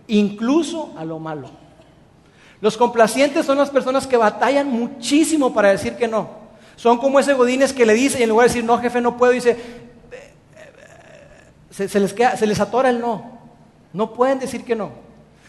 [0.08, 1.49] incluso a lo malo.
[2.60, 6.43] Los complacientes son las personas que batallan muchísimo para decir que no.
[6.76, 9.17] Son como ese godines que le dice y en lugar de decir, no, jefe, no
[9.17, 9.58] puedo, dice,
[11.69, 13.39] se, se les, queda, se les atora el no.
[13.91, 15.03] No pueden decir que no.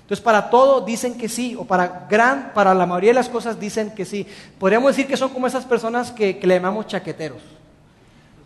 [0.05, 3.59] Entonces, para todo dicen que sí, o para, gran, para la mayoría de las cosas
[3.59, 4.27] dicen que sí.
[4.59, 7.40] Podríamos decir que son como esas personas que, que le llamamos chaqueteros.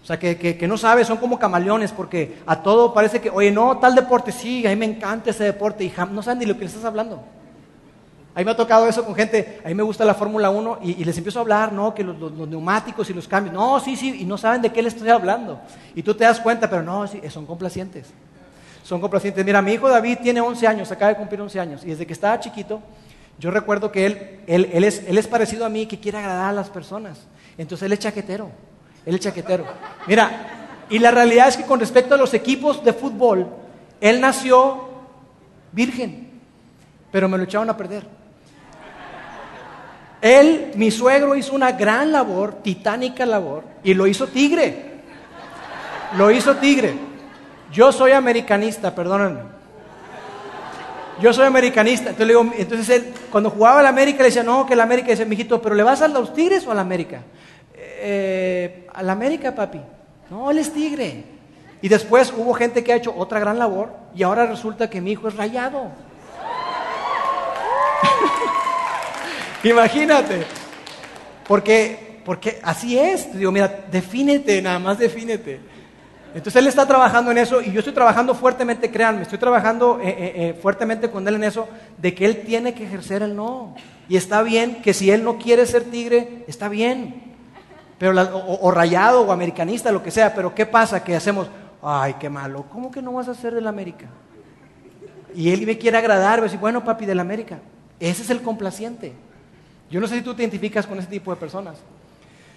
[0.00, 3.28] O sea, que, que, que no sabe, son como camaleones, porque a todo parece que,
[3.28, 6.46] oye, no, tal deporte, sí, a mí me encanta ese deporte, y no saben ni
[6.46, 7.24] lo que le estás hablando.
[8.36, 10.78] A mí me ha tocado eso con gente, a mí me gusta la Fórmula 1
[10.82, 11.92] y, les empiezo a hablar, ¿no?
[11.92, 14.70] Que los, los, los, neumáticos y los cambios, no, sí, sí, y no saben de
[14.70, 15.58] qué les estoy hablando.
[15.96, 18.06] Y tú te das cuenta, pero no, sí, son complacientes.
[18.88, 19.44] Son complacientes.
[19.44, 22.14] Mira, mi hijo David tiene 11 años, acaba de cumplir 11 años, y desde que
[22.14, 22.80] estaba chiquito,
[23.38, 26.52] yo recuerdo que él, él, él, es, es parecido a mí, que quiere agradar a
[26.54, 27.26] las personas.
[27.58, 28.50] Entonces él es chaquetero,
[29.04, 29.66] él es chaquetero.
[30.06, 33.46] Mira, y la realidad es que con respecto a los equipos de fútbol,
[34.00, 34.88] él nació
[35.72, 36.40] virgen,
[37.12, 38.06] pero me lo echaron a perder.
[40.22, 44.92] Él, mi suegro, hizo una gran labor, titánica labor, y lo hizo tigre.
[46.16, 47.07] Lo hizo tigre.
[47.72, 49.58] Yo soy americanista, perdónenme.
[51.20, 52.10] Yo soy americanista.
[52.10, 54.84] Entonces, le digo, entonces él, cuando jugaba a la América, le decía, no, que la
[54.84, 57.22] América, dice, mijito, ¿pero le vas a los tigres o a la América?
[57.74, 59.80] Eh, a la América, papi.
[60.30, 61.24] No, él es tigre.
[61.82, 65.12] Y después hubo gente que ha hecho otra gran labor, y ahora resulta que mi
[65.12, 65.86] hijo es rayado.
[69.64, 70.44] Imagínate.
[71.46, 73.36] Porque, porque así es.
[73.36, 75.60] Digo, mira, defínete, nada más defínete.
[76.34, 80.08] Entonces él está trabajando en eso y yo estoy trabajando fuertemente, créanme, estoy trabajando eh,
[80.08, 83.74] eh, eh, fuertemente con él en eso, de que él tiene que ejercer el no.
[84.08, 87.22] Y está bien que si él no quiere ser tigre, está bien.
[87.98, 91.02] Pero la, o, rayado o americanista, lo que sea, pero ¿qué pasa?
[91.02, 91.48] Que hacemos,
[91.82, 94.06] ay, qué malo, ¿cómo que no vas a ser del América?
[95.34, 97.58] Y él me quiere agradar, decir, bueno, papi, del América.
[97.98, 99.12] Ese es el complaciente.
[99.90, 101.78] Yo no sé si tú te identificas con ese tipo de personas.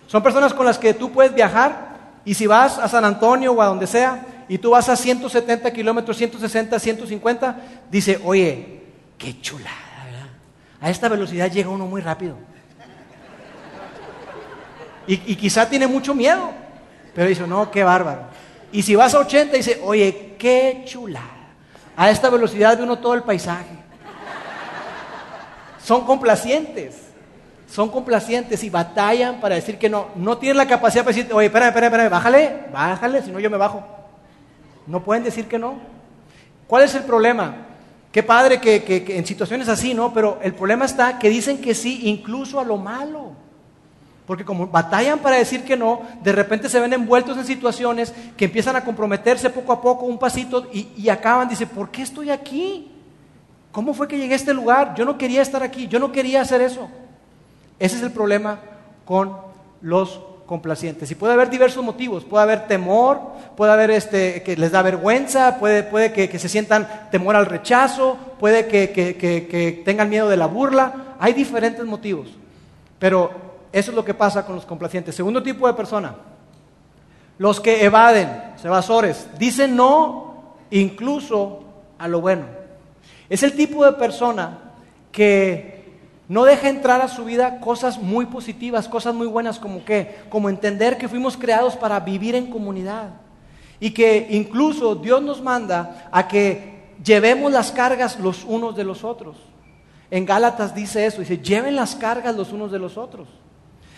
[0.08, 3.62] Son personas con las que tú puedes viajar y si vas a San Antonio o
[3.62, 7.58] a donde sea y tú vas a 170 kilómetros, 160, 150,
[7.90, 8.84] dice, oye,
[9.18, 10.28] qué chulada, ¿verdad?
[10.80, 12.36] A esta velocidad llega uno muy rápido.
[15.08, 16.52] Y, y quizá tiene mucho miedo,
[17.16, 18.24] pero dice, no, qué bárbaro.
[18.72, 21.26] Y si vas a 80, dice, oye, qué chulada.
[21.98, 23.76] A esta velocidad ve uno todo el paisaje.
[25.84, 27.11] Son complacientes
[27.72, 30.08] son complacientes y batallan para decir que no.
[30.16, 33.50] No tienen la capacidad para decir, oye, espérame, espérame, espérame, bájale, bájale, si no yo
[33.50, 33.82] me bajo.
[34.88, 35.76] No pueden decir que no.
[36.68, 37.56] ¿Cuál es el problema?
[38.12, 40.14] Qué padre que, que, en situaciones así, ¿no?
[40.14, 43.32] Pero el problema está que dicen que sí, incluso a lo malo.
[44.28, 48.46] Porque como batallan para decir que no, de repente se ven envueltos en situaciones que
[48.46, 52.32] empiezan a comprometerse poco a poco, un pasito, y, y acaban, dice, ¿por qué estoy
[52.32, 52.92] aquí?
[53.72, 54.94] ¿Cómo fue que llegué a este lugar?
[54.96, 56.90] Yo no quería estar aquí, yo no quería hacer eso.
[57.82, 58.60] Ese es el problema
[59.06, 59.36] con
[59.82, 61.10] los complacientes.
[61.10, 62.24] Y puede haber diversos motivos.
[62.24, 63.20] Puede haber temor,
[63.58, 68.67] puede haber este, que les da vergüenza, puede, que, se sientan temor al rechazo, puede
[68.67, 71.15] que, que tengan miedo de la burla.
[71.20, 72.28] Hay diferentes motivos.
[73.00, 73.32] Pero
[73.72, 75.15] eso es lo que pasa con los complacientes.
[75.15, 76.13] Segundo tipo de persona.
[77.39, 78.30] Los que evaden,
[78.63, 81.63] evasores, dicen no incluso
[81.98, 82.46] a lo bueno.
[83.28, 84.60] Es el tipo de persona
[85.12, 85.81] que
[86.32, 90.48] no deja entrar a su vida cosas muy positivas, cosas muy buenas como que, como
[90.48, 93.10] entender que fuimos creados para vivir en comunidad
[93.82, 99.04] y que incluso Dios nos manda a que llevemos las cargas los unos de los
[99.04, 99.36] otros.
[100.10, 103.28] En Gálatas dice eso, dice, lleven las cargas los unos de los otros.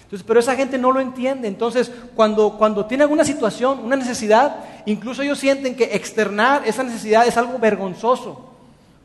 [0.01, 1.47] Entonces, pero esa gente no lo entiende.
[1.47, 4.55] Entonces, cuando, cuando tiene alguna situación, una necesidad,
[4.87, 8.52] incluso ellos sienten que externar esa necesidad es algo vergonzoso.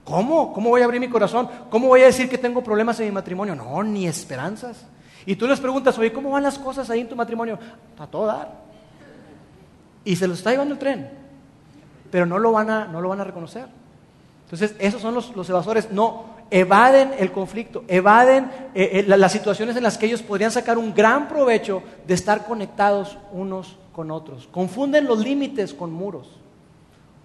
[0.09, 0.55] ¿Cómo?
[0.55, 1.51] ¿Cómo voy a abrir mi corazón?
[1.69, 3.55] ¿Cómo voy a decir que tengo problemas en mi matrimonio?
[3.55, 4.87] No, ni esperanzas.
[5.27, 7.59] Y tú les preguntas, oye, ¿cómo van las cosas ahí en tu matrimonio?
[7.99, 8.51] A todo dar.
[10.07, 11.11] Y se los está llevando el tren.
[12.11, 13.67] Pero no lo van a, no lo van a reconocer.
[14.45, 15.93] Entonces, esos son los, los evasores.
[15.93, 20.79] No, evaden el conflicto, evaden eh, eh, las situaciones en las que ellos podrían sacar
[20.79, 24.49] un gran provecho de estar conectados unos con otros.
[24.51, 26.39] Confunden los límites con muros.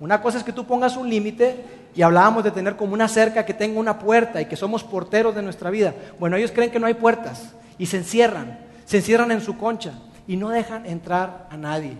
[0.03, 1.63] Una cosa es que tú pongas un límite
[1.95, 5.33] y hablábamos de tener como una cerca que tenga una puerta y que somos porteros
[5.33, 5.95] de nuestra vida.
[6.19, 9.93] Bueno, ellos creen que no hay puertas y se encierran, se encierran en su concha
[10.27, 11.95] y no dejan entrar a nadie.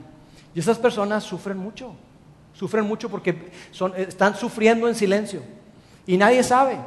[0.53, 1.95] Y esas personas sufren mucho,
[2.53, 3.53] sufren mucho porque
[3.95, 5.41] están sufriendo en silencio
[6.05, 6.79] y nadie sabe.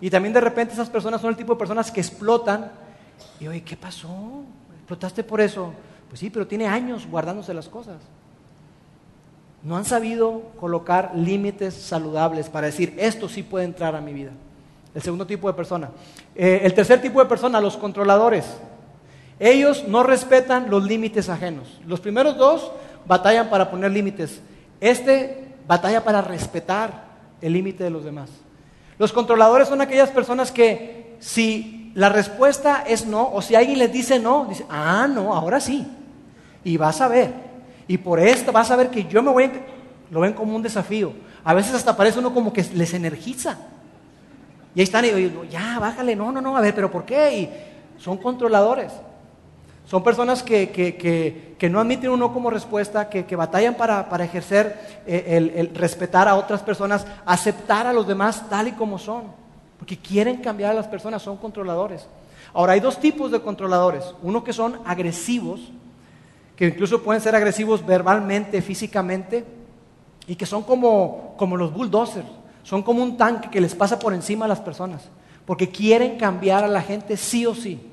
[0.00, 2.72] Y también de repente esas personas son el tipo de personas que explotan
[3.38, 4.42] y oye, ¿qué pasó?
[4.76, 5.72] ¿Explotaste por eso?
[6.08, 7.98] Pues sí, pero tiene años guardándose las cosas
[9.64, 14.30] no han sabido colocar límites saludables para decir, esto sí puede entrar a mi vida.
[14.94, 15.90] El segundo tipo de persona.
[16.34, 18.44] Eh, el tercer tipo de persona, los controladores.
[19.40, 21.80] Ellos no respetan los límites ajenos.
[21.86, 22.70] Los primeros dos
[23.06, 24.40] batallan para poner límites.
[24.80, 27.04] Este batalla para respetar
[27.40, 28.30] el límite de los demás.
[28.98, 33.92] Los controladores son aquellas personas que si la respuesta es no, o si alguien les
[33.92, 35.86] dice no, dice, ah, no, ahora sí.
[36.62, 37.53] Y vas a ver.
[37.86, 39.50] Y por esto vas a ver que yo me voy.
[40.10, 41.12] Lo ven como un desafío.
[41.44, 43.58] A veces hasta parece uno como que les energiza.
[44.74, 47.38] Y ahí están y digo, ya, bájale, no, no, no, a ver, pero ¿por qué?
[47.38, 47.50] Y
[48.00, 48.92] son controladores.
[49.86, 55.74] Son personas que, no admiten un no como respuesta, que, batallan para, ejercer eh, el,
[55.74, 59.24] respetar a otras personas, aceptar a los demás tal y como son,
[59.78, 62.06] porque quieren cambiar a las personas, son controladores.
[62.54, 64.14] Ahora, hay dos tipos de controladores.
[64.22, 65.60] Uno que son agresivos,
[66.56, 69.44] que incluso pueden ser agresivos verbalmente, físicamente,
[70.26, 72.26] y que son como, como los bulldozers,
[72.62, 75.08] son como un tanque que les pasa por encima a las personas,
[75.44, 77.90] porque quieren cambiar a la gente sí o sí.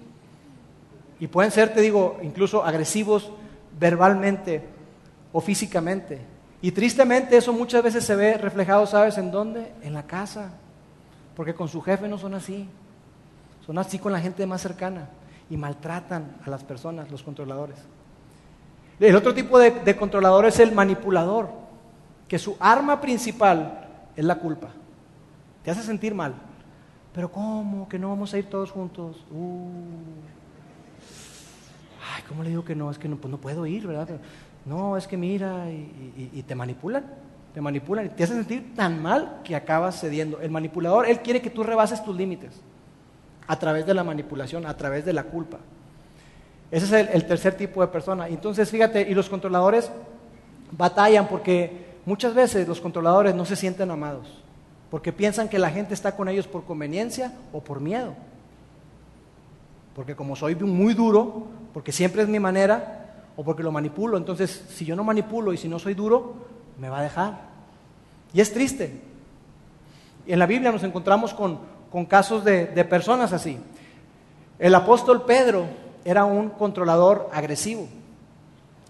[1.19, 3.32] Y pueden ser, te digo, incluso agresivos
[3.80, 4.63] verbalmente
[5.32, 6.19] o físicamente.
[6.62, 9.71] Y tristemente eso muchas veces se ve reflejado, ¿sabes en dónde?
[9.84, 10.52] En la casa.
[11.36, 12.67] Porque con su jefe no son así.
[13.65, 15.10] Son así con la gente más cercana.
[15.50, 17.78] Y maltratan a las personas, los controladores.
[19.02, 21.50] El otro tipo de, controlador es el manipulador,
[22.28, 24.70] que su arma principal es la culpa.
[25.64, 26.36] Te hace sentir mal.
[27.12, 27.90] Pero ¿cómo?
[27.90, 29.26] Que no vamos a ir todos juntos.
[29.32, 29.70] Uh.
[32.16, 32.92] Ay, ¿cómo le digo que no?
[32.92, 34.08] Es que no, pues puedo ir, ¿verdad?
[34.66, 37.04] No, es que mira, y, te manipulan,
[37.56, 40.40] te manipulan y te hacen sentir tan mal que acabas cediendo.
[40.42, 42.62] El manipulador, él quiere que tú rebases tus límites
[43.48, 45.58] a través de la manipulación, a través de la culpa.
[46.72, 48.30] Ese es el, tercer tipo de persona.
[48.30, 49.92] Entonces, fíjate, y los controladores
[50.72, 54.42] batallan porque muchas veces los controladores no se sienten amados,
[54.90, 58.16] porque piensan que la gente está con ellos por conveniencia o por miedo.
[59.94, 63.00] Porque como soy muy duro, porque siempre es mi manera,
[63.36, 66.36] o porque lo manipulo, entonces si yo no manipulo y si no soy duro,
[66.80, 67.52] me va a dejar.
[68.34, 69.02] Y es triste.
[70.26, 71.60] En la Biblia nos encontramos con,
[72.06, 73.58] casos de, de personas así.
[74.58, 75.66] El apóstol Pedro
[76.06, 77.88] era un controlador agresivo.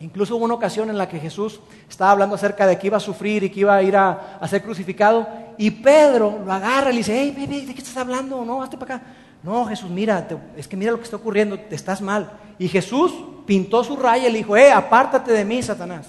[0.01, 3.01] Incluso hubo una ocasión en la que Jesús estaba hablando acerca de que iba a
[3.01, 5.27] sufrir y que iba a ir a, ser crucificado.
[5.57, 8.43] Y Pedro lo agarra y le dice, hey, ¿de qué estás hablando?
[8.43, 9.05] No, hazte para acá.
[9.43, 12.31] No, Jesús, mira, es que mira lo que está ocurriendo, te estás mal.
[12.57, 13.13] Y Jesús
[13.45, 16.07] pintó su raya y le dijo, eh, apártate de mí, Satanás.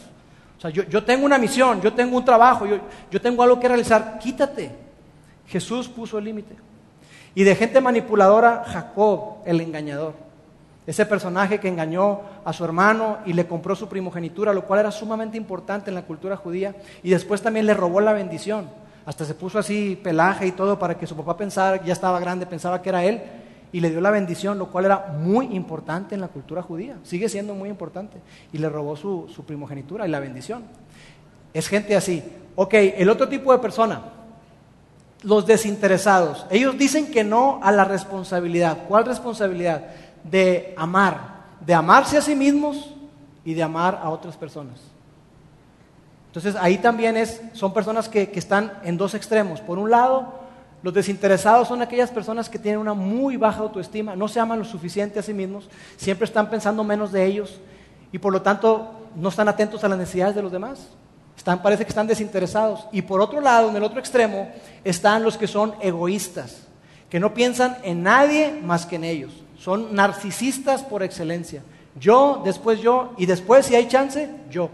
[0.57, 2.79] O sea, yo, tengo una misión, yo tengo un trabajo, yo,
[3.11, 4.71] yo tengo algo que realizar, quítate.
[5.49, 6.55] Jesús puso el límite.
[7.35, 10.15] Y de gente manipuladora, Jacob, el engañador.
[10.87, 14.91] Ese personaje que engañó a su hermano y le compró su primogenitura, lo cual era
[14.91, 18.69] sumamente importante en la cultura judía, y después también le robó la bendición.
[19.07, 22.47] Hasta se puso así pelaje y todo para que su papá pensara, ya estaba grande,
[22.47, 23.23] pensaba que era él,
[23.73, 27.29] y le dio la bendición, lo cual era muy importante en la cultura judía, sigue
[27.29, 28.19] siendo muy importante,
[28.53, 30.65] y le robó su, primogenitura y la bendición.
[31.55, 32.23] Es gente así.
[32.55, 34.03] Ok, el otro tipo de persona,
[35.23, 36.47] los desinteresados.
[36.51, 38.79] Ellos dicen que no a la responsabilidad.
[38.89, 39.85] ¿Cuál responsabilidad?
[40.25, 42.95] De amar, de amarse a sí mismos
[43.45, 44.81] y de amar a otras personas.
[46.29, 49.61] Entonces ahí también es, son personas que, están en dos extremos.
[49.61, 50.41] Por un lado,
[50.83, 54.65] los desinteresados son aquellas personas que tienen una muy baja autoestima, no se aman lo
[54.65, 57.61] suficiente a sí mismos, siempre están pensando menos de ellos
[58.13, 60.89] y por lo tanto no están atentos a las necesidades de los demás.
[61.37, 62.87] Están, parece que están desinteresados.
[62.93, 64.51] Y por otro lado, en el otro extremo,
[64.85, 66.67] están los que son egoístas,
[67.11, 69.33] que no piensan en nadie más que en ellos.
[69.63, 71.63] Son narcisistas por excelencia.
[71.95, 74.71] Yo, después yo, y después, si hay chance, yo.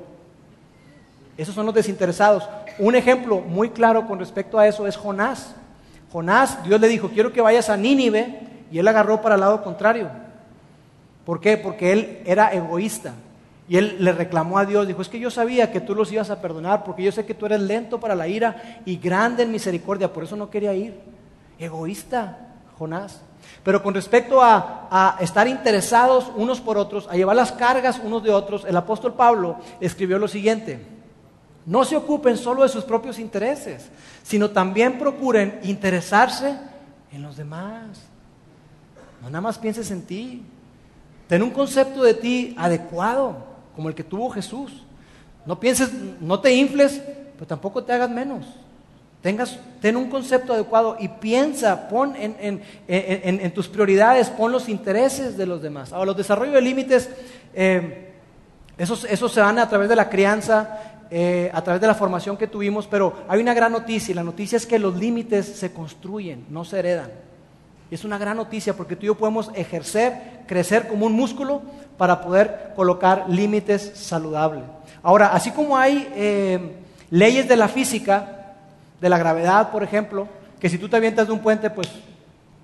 [1.37, 2.49] Esos son los desinteresados.
[2.79, 5.55] Un ejemplo muy claro con respecto a eso es Jonás.
[6.11, 9.63] Jonás, Dios le dijo, quiero que vayas a Nínive, y él agarró para el lado
[9.63, 10.09] contrario.
[11.27, 11.59] ¿Por qué?
[11.59, 13.13] Porque él era egoísta.
[13.69, 16.31] Y él le reclamó a Dios, dijo, es que yo sabía que tú los ibas
[16.31, 19.53] a perdonar, porque yo sé que tú eres lento para la ira y grande en
[19.53, 20.99] misericordia, por eso no quería ir.
[21.59, 22.39] Egoísta,
[22.79, 23.28] Jonás.
[23.63, 28.31] Pero con respecto a, estar interesados unos por otros, a llevar las cargas unos de
[28.31, 30.87] otros, el apóstol Pablo escribió lo siguiente.
[31.67, 33.91] No se ocupen solo de sus propios intereses,
[34.23, 36.57] sino también procuren interesarse
[37.13, 38.09] en los demás.
[39.21, 40.43] No nada más pienses en ti.
[41.27, 43.37] Ten un concepto de ti adecuado,
[43.77, 44.73] como el que tuvo Jesús.
[45.45, 45.91] No pienses,
[46.21, 47.03] no te infles,
[47.35, 48.47] pero tampoco te hagas menos.
[49.29, 55.45] Tengas, ten un concepto adecuado y piensa, pon en, tus prioridades, pon los intereses de
[55.45, 55.93] los demás.
[55.93, 57.11] Ahora, los desarrollos de límites,
[57.53, 58.11] eh,
[58.79, 62.47] esos, se dan a través de la crianza, eh, a través de la formación que
[62.47, 66.47] tuvimos, pero hay una gran noticia y la noticia es que los límites se construyen,
[66.49, 67.11] no se heredan.
[67.91, 71.61] Y es una gran noticia porque tú y yo podemos ejercer, crecer como un músculo
[71.99, 74.65] para poder colocar límites saludables.
[75.03, 76.77] Ahora, así como hay eh,
[77.11, 78.37] leyes de la física,
[79.01, 80.29] de la gravedad, por ejemplo,
[80.61, 81.89] que si tú te avientas de un puente, pues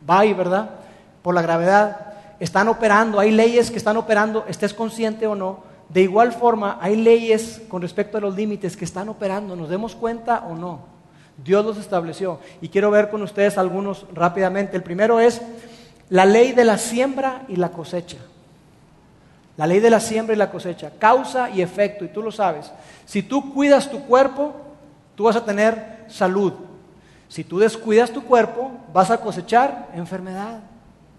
[0.09, 0.71] va ahí, ¿verdad?
[1.23, 5.63] Por la gravedad, están operando, hay leyes que están operando, estés consciente o no.
[5.89, 9.95] De igual forma, hay leyes con respecto a los límites que están operando, nos demos
[9.95, 10.95] cuenta o no.
[11.43, 12.39] Dios los estableció.
[12.61, 14.77] Y quiero ver con ustedes algunos rápidamente.
[14.77, 15.43] El primero es
[16.09, 18.19] la ley de la siembra y la cosecha.
[19.57, 22.73] La ley de la siembra y la cosecha, causa y efecto, y tú lo sabes.
[23.05, 24.53] Si tú cuidas tu cuerpo,
[25.15, 26.53] tú vas a tener salud.
[27.29, 30.61] Si tú descuidas tu cuerpo, vas a cosechar enfermedad.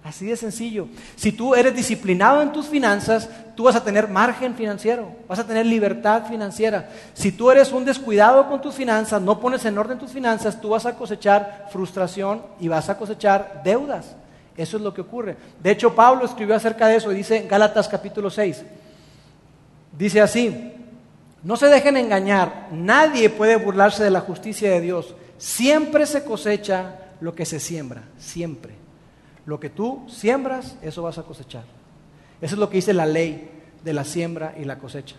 [0.05, 0.88] Así de sencillo.
[1.15, 5.47] Si tú eres disciplinado en tus finanzas, tú vas a tener margen financiero, vas a
[5.47, 6.89] tener libertad financiera.
[7.15, 10.69] Si tú eres un descuidado con tus finanzas, no pones en orden tus finanzas, tú
[10.69, 14.15] vas a cosechar frustración y vas a cosechar deudas.
[14.55, 15.36] Eso es lo que ocurre.
[15.61, 18.63] De hecho, Pablo escribió acerca de eso y dice en Gálatas capítulo 6.
[19.97, 20.71] Dice así,
[21.45, 25.13] no se dejen engañar, nadie puede burlarse de la justicia de Dios.
[25.37, 28.73] Siempre se cosecha lo que se siembra, siempre.
[29.45, 31.63] Lo que tú siembras, eso vas a cosechar.
[32.41, 33.47] Eso es lo que dice la ley
[33.83, 35.17] de la siembra y la cosecha.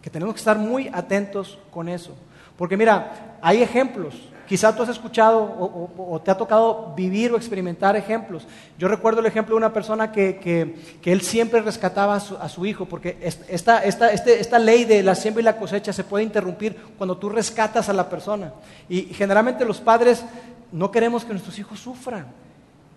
[0.00, 2.16] Que tenemos que estar muy atentos con eso.
[2.56, 4.14] Porque mira, hay ejemplos.
[4.48, 8.46] Quizá tú has escuchado o, te ha tocado vivir o experimentar ejemplos.
[8.78, 10.74] Yo recuerdo el ejemplo de una persona que,
[11.04, 15.42] él siempre rescataba a su, hijo, porque esta, esta, este, esta ley de la siembra
[15.42, 18.54] y la cosecha se puede interrumpir cuando tú rescatas a la persona.
[18.88, 20.24] Y generalmente los padres
[20.72, 22.26] no queremos que nuestros hijos sufran.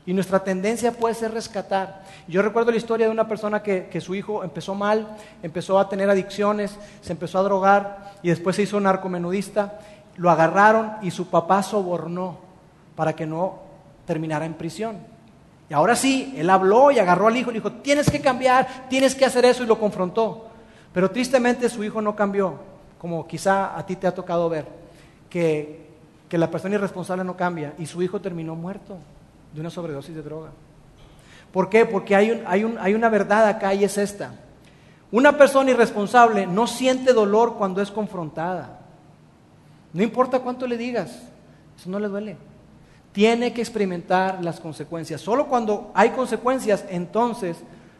[0.06, 2.04] Y nuestra tendencia puede ser rescatar.
[2.28, 6.10] Yo recuerdo la historia de una persona que, su hijo empezó mal, empezó a tener
[6.10, 9.80] adicciones, se empezó a drogar y después se hizo narcomenudista.
[10.22, 12.38] Lo agarraron y su papá sobornó
[12.96, 13.56] para que no
[14.06, 14.98] terminara en prisión.
[15.68, 18.86] Y ahora sí, él habló y agarró al hijo y le dijo, tienes que cambiar,
[18.88, 20.46] tienes que hacer eso y lo confrontó.
[20.94, 22.54] Pero tristemente su hijo no cambió,
[23.00, 24.68] como quizá a ti te ha tocado ver,
[25.28, 25.88] que,
[26.30, 28.98] que la persona irresponsable no cambia y su hijo terminó muerto
[29.54, 30.52] de una sobredosis de droga.
[31.52, 31.86] ¿Por qué?
[31.86, 34.36] Porque hay, hay, una verdad acá y es esta.
[35.12, 38.81] Una persona irresponsable no siente dolor cuando es confrontada.
[39.94, 41.12] No importa cuánto le digas,
[41.78, 42.38] eso no le duele.
[43.12, 45.20] Tiene que experimentar las consecuencias.
[45.20, 47.58] Solo cuando hay consecuencias, entonces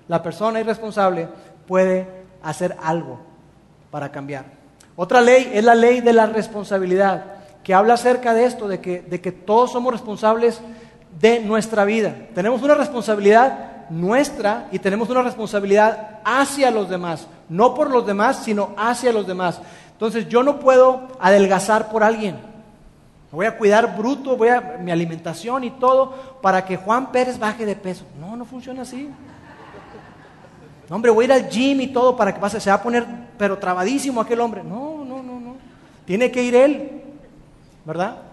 [0.08, 1.28] la persona irresponsable
[1.68, 2.08] puede
[2.42, 3.20] hacer algo
[3.90, 4.46] para cambiar.
[4.96, 7.26] Otra ley es la ley de la responsabilidad,
[7.64, 10.62] que habla acerca de esto, de que, de que todos somos responsables
[11.20, 12.16] de nuestra vida.
[12.34, 18.42] Tenemos una responsabilidad nuestra y tenemos una responsabilidad hacia los demás, no por los demás,
[18.44, 19.62] sino hacia los demás.
[20.02, 22.36] Entonces yo no puedo adelgazar por alguien.
[23.32, 27.68] voy a cuidar bruto, voy a mi alimentación y todo para que Juan Pérez baje
[27.68, 28.04] de peso.
[28.20, 29.12] No, no funciona así.
[30.90, 33.06] Hombre, voy a ir al gym y todo para que pase, se va a poner
[33.38, 34.64] pero trabadísimo aquel hombre.
[34.64, 35.56] No, no, no, no.
[36.04, 37.04] Tiene que ir él,
[37.86, 38.24] ¿verdad?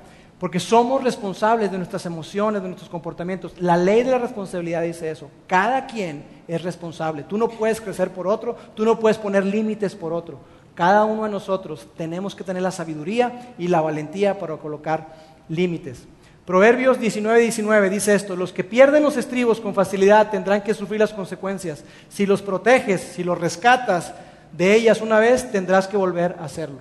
[0.41, 3.53] Porque somos responsables de nuestras emociones, de nuestros comportamientos.
[3.61, 5.29] La ley de la responsabilidad dice eso.
[5.47, 7.25] Cada quien es responsable.
[7.25, 10.39] Tú no puedes crecer por otro, tú no puedes poner límites por otro.
[10.79, 15.09] Cada uno de nosotros tenemos que tener la sabiduría y la valentía para colocar
[15.49, 16.05] límites.
[16.47, 21.01] Proverbios 19, 19 dice esto, los que pierden los estribos con facilidad tendrán que sufrir
[21.01, 21.83] las consecuencias.
[22.09, 24.15] Si los proteges, si los rescatas
[24.53, 26.79] de ellas una vez, tendrás que volver a hacerlo.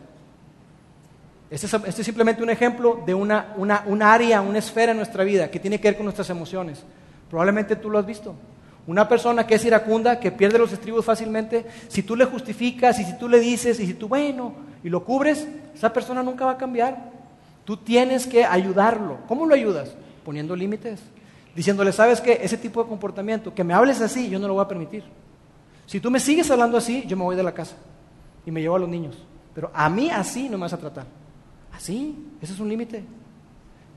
[1.49, 5.49] Este, este es, simplemente un ejemplo de una, una, área, una esfera en nuestra vida
[5.49, 6.83] que tiene que ver con nuestras emociones.
[7.31, 8.35] Probablemente tú lo has visto.
[8.88, 13.03] Una persona que es iracunda, que pierde los estribos fácilmente, si tú le justificas y
[13.03, 16.51] si tú le dices y si tú, bueno, y lo cubres, esa persona nunca va
[16.51, 17.11] a cambiar.
[17.65, 19.17] Tú tienes que ayudarlo.
[19.27, 19.93] ¿Cómo lo ayudas?
[20.23, 21.01] Poniendo límites.
[21.53, 22.39] Diciéndole, ¿sabes qué?
[22.41, 25.03] Ese tipo de comportamiento, que me hables así, yo no lo voy a permitir.
[25.85, 27.75] Si tú me sigues hablando así, yo me voy de la casa
[28.45, 29.17] y me llevo a los niños.
[29.53, 31.05] Pero a mí así no me vas a tratar.
[31.73, 33.03] Así, ese es un límite.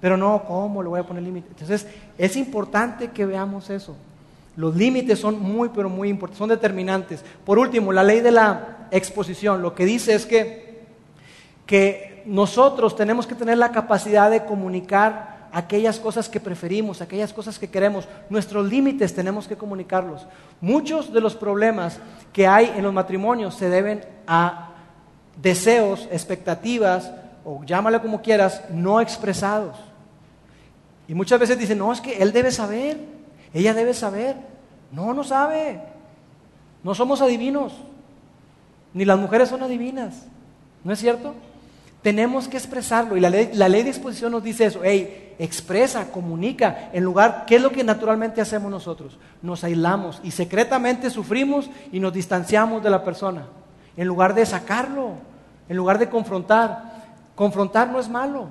[0.01, 1.49] Pero no, ¿cómo le voy a poner límite?
[1.51, 1.87] Entonces,
[2.19, 3.95] es importante que veamos eso.
[4.61, 7.25] Los límites son muy, pero muy importantes, son determinantes.
[7.47, 10.83] Por último, la ley de la exposición, lo que dice es que,
[11.65, 17.59] que nosotros tenemos que tener la capacidad de comunicar aquellas cosas que preferimos, aquellas cosas
[17.59, 18.07] que queremos.
[18.29, 20.27] Nuestros límites tenemos que comunicarlos.
[20.61, 21.99] Muchos de los problemas
[22.31, 24.75] que hay en los matrimonios se deben a
[25.41, 27.11] deseos, expectativas,
[27.47, 29.79] o llámale como quieras, no expresados.
[31.09, 33.20] Y muchas veces dicen, no, es que él debe saber,
[33.53, 34.37] ella debe saber.
[34.93, 35.81] No, no sabe.
[36.83, 37.73] No somos adivinos.
[38.95, 40.27] Ni las mujeres son adivinas.
[40.85, 41.35] ¿No es cierto?
[42.03, 43.17] Tenemos que expresarlo.
[43.17, 44.81] Y la ley, la ley de exposición nos dice eso.
[44.83, 49.19] Hey, expresa, comunica, en lugar, ¿qué es lo que naturalmente hacemos nosotros?
[49.41, 53.47] Nos aislamos y secretamente sufrimos y nos distanciamos de la persona,
[53.97, 55.15] en lugar de sacarlo,
[55.67, 56.91] en lugar de confrontar.
[57.35, 58.49] Confrontar no es malo.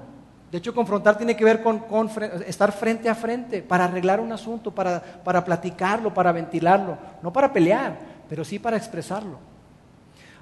[0.52, 2.10] De hecho, confrontar tiene que ver con,
[2.48, 8.00] estar frente a frente para arreglar un asunto, para, platicarlo, para ventilarlo, no para pelear,
[8.28, 9.38] pero sí para expresarlo.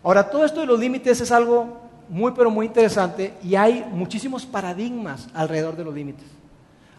[0.03, 1.77] Ahora, todo esto de los límites es algo
[2.07, 6.27] muy, pero muy interesante y hay muchísimos paradigmas alrededor de los límites.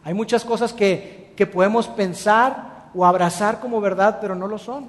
[0.05, 4.85] Hay muchas cosas que, que podemos pensar o abrazar como verdad, pero no lo son.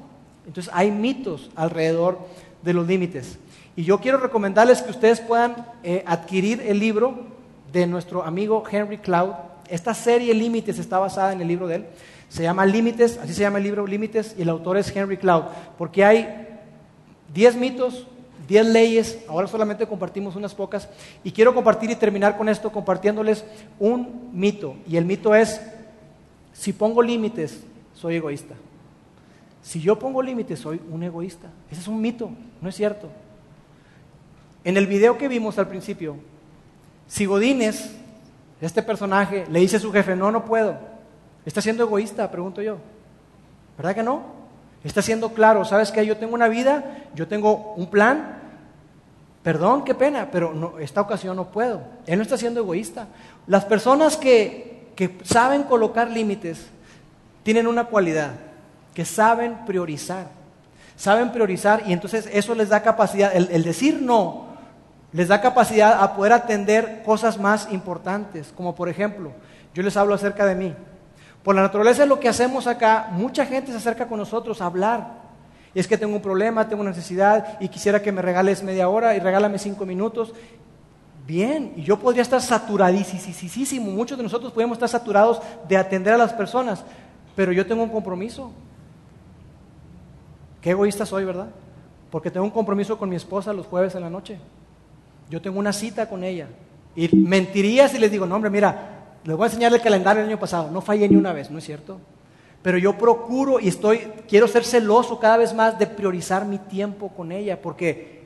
[0.45, 2.20] Entonces, hay mitos alrededor
[2.61, 3.39] de los límites.
[3.78, 7.39] Y yo quiero recomendarles que ustedes puedan eh, adquirir el libro
[7.72, 9.34] de nuestro amigo Henry Cloud.
[9.70, 11.86] Esta serie Límites está basada en el libro de él.
[12.30, 15.43] Se llama Límites, así se llama el libro Límites, y el autor es Henry Cloud,
[15.78, 16.47] porque hay
[17.34, 18.07] 10 mitos,
[18.47, 20.89] 10 leyes, ahora solamente compartimos unas pocas,
[21.24, 23.45] y quiero compartir y terminar con esto compartiéndoles
[23.80, 25.59] un mito, y el mito es,
[26.53, 27.61] si pongo límites,
[27.95, 28.55] soy egoísta.
[29.61, 31.49] Si yo pongo límites, soy un egoísta.
[31.70, 32.30] Ese es un mito,
[32.61, 33.09] no es cierto.
[34.63, 36.15] En el video que vimos al principio,
[37.10, 37.89] si Godínez,
[38.62, 40.78] este personaje, le dice a su jefe, no, no puedo,
[41.45, 42.78] está siendo egoísta, pregunto yo.
[43.78, 44.22] ¿Verdad que no?
[44.84, 46.05] Está siendo claro, ¿sabes qué?
[46.05, 48.38] Yo tengo una vida, yo tengo un plan,
[49.41, 51.82] perdón, qué pena, pero no, esta ocasión no puedo.
[52.05, 53.07] Él no está siendo egoísta.
[53.47, 56.68] Las personas que, que saben colocar límites
[57.41, 58.34] tienen una cualidad,
[58.93, 60.28] que saben priorizar.
[60.95, 64.49] Saben priorizar y entonces eso les da capacidad, el decir no
[65.12, 69.32] les da capacidad a poder atender cosas más importantes, como por ejemplo,
[69.74, 70.76] yo les hablo acerca de mí.
[71.43, 74.66] Por la naturaleza de lo que hacemos acá, mucha gente se acerca con nosotros a
[74.66, 75.20] hablar.
[75.74, 78.89] Y es que tengo un problema, tengo una necesidad y quisiera que me regales media
[78.89, 80.34] hora y regálame cinco minutos.
[81.26, 86.18] Bien, y yo podría estar saturadísimo, muchos de nosotros podemos estar saturados de atender a
[86.18, 86.84] las personas,
[87.36, 88.51] pero yo tengo un compromiso.
[90.60, 91.47] Qué egoísta soy, ¿verdad?
[92.10, 94.39] Porque tengo un compromiso con mi esposa los jueves en la noche.
[95.30, 96.47] Yo tengo una cita con ella.
[96.95, 100.32] Y mentiría si les digo, no, hombre, mira, les voy a enseñar el calendario del
[100.32, 100.71] año pasado.
[100.71, 101.99] No fallé ni una vez, ¿no es cierto?
[102.61, 107.09] Pero yo procuro y estoy, quiero ser celoso cada vez más de priorizar mi tiempo
[107.09, 108.23] con ella, porque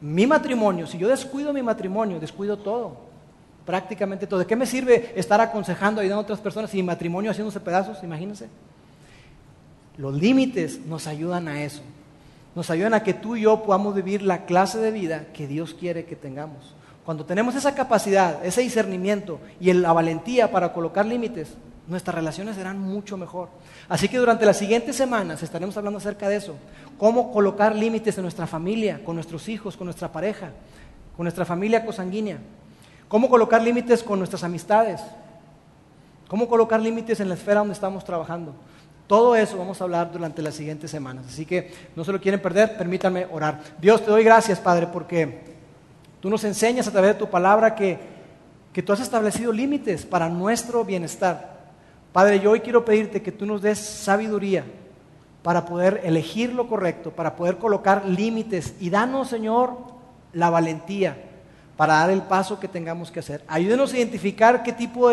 [0.00, 2.96] mi matrimonio, si yo descuido mi matrimonio, descuido todo,
[3.66, 4.40] prácticamente todo.
[4.40, 8.02] ¿De qué me sirve estar aconsejando, ayudando a otras personas y mi matrimonio haciéndose pedazos?
[8.02, 8.48] Imagínense.
[9.98, 11.82] Los límites nos ayudan a eso
[12.56, 15.74] nos ayudan a que tú y yo podamos vivir la clase de vida que Dios
[15.74, 16.74] quiere que tengamos.
[17.04, 21.54] Cuando tenemos esa capacidad, ese discernimiento y la valentía para colocar límites,
[21.86, 23.50] nuestras relaciones serán mucho mejor.
[23.90, 26.56] Así que durante las siguientes semanas estaremos hablando acerca de eso.
[26.96, 30.50] Cómo colocar límites en nuestra familia, con nuestros hijos, con nuestra pareja,
[31.14, 32.38] con nuestra familia cosanguínea.
[33.06, 35.02] Cómo colocar límites con nuestras amistades.
[36.26, 38.54] Cómo colocar límites en la esfera donde estamos trabajando.
[39.06, 41.26] Todo eso vamos a hablar durante las siguientes semanas.
[41.28, 43.60] Así que no se lo quieren perder, permítanme orar.
[43.80, 45.44] Dios, te doy gracias, Padre, porque
[46.20, 47.98] tú nos enseñas a través de tu palabra que,
[48.72, 51.56] que tú has establecido límites para nuestro bienestar.
[52.12, 54.64] Padre, yo hoy quiero pedirte que tú nos des sabiduría
[55.42, 59.76] para poder elegir lo correcto, para poder colocar límites y danos, Señor,
[60.32, 61.16] la valentía
[61.76, 63.44] para dar el paso que tengamos que hacer.
[63.46, 65.10] Ayúdenos a identificar qué tipo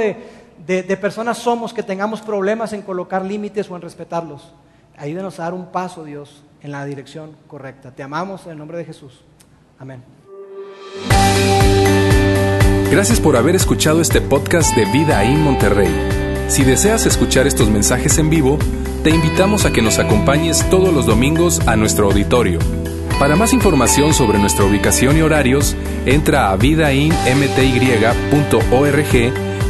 [0.65, 4.53] de, de, personas somos que tengamos problemas en colocar límites o en respetarlos.
[4.97, 7.91] Ayúdenos a dar un paso, Dios, en la dirección correcta.
[7.91, 9.23] Te amamos en el nombre de Jesús.
[9.79, 10.03] Amén.
[12.91, 15.91] Gracias por haber escuchado este podcast de Vida en Monterrey.
[16.47, 18.59] Si deseas escuchar estos mensajes en vivo,
[19.03, 22.59] te invitamos a que nos acompañes todos los domingos a nuestro auditorio.
[23.19, 25.75] Para más información sobre nuestra ubicación y horarios,
[26.05, 29.52] entra a vidainmty.org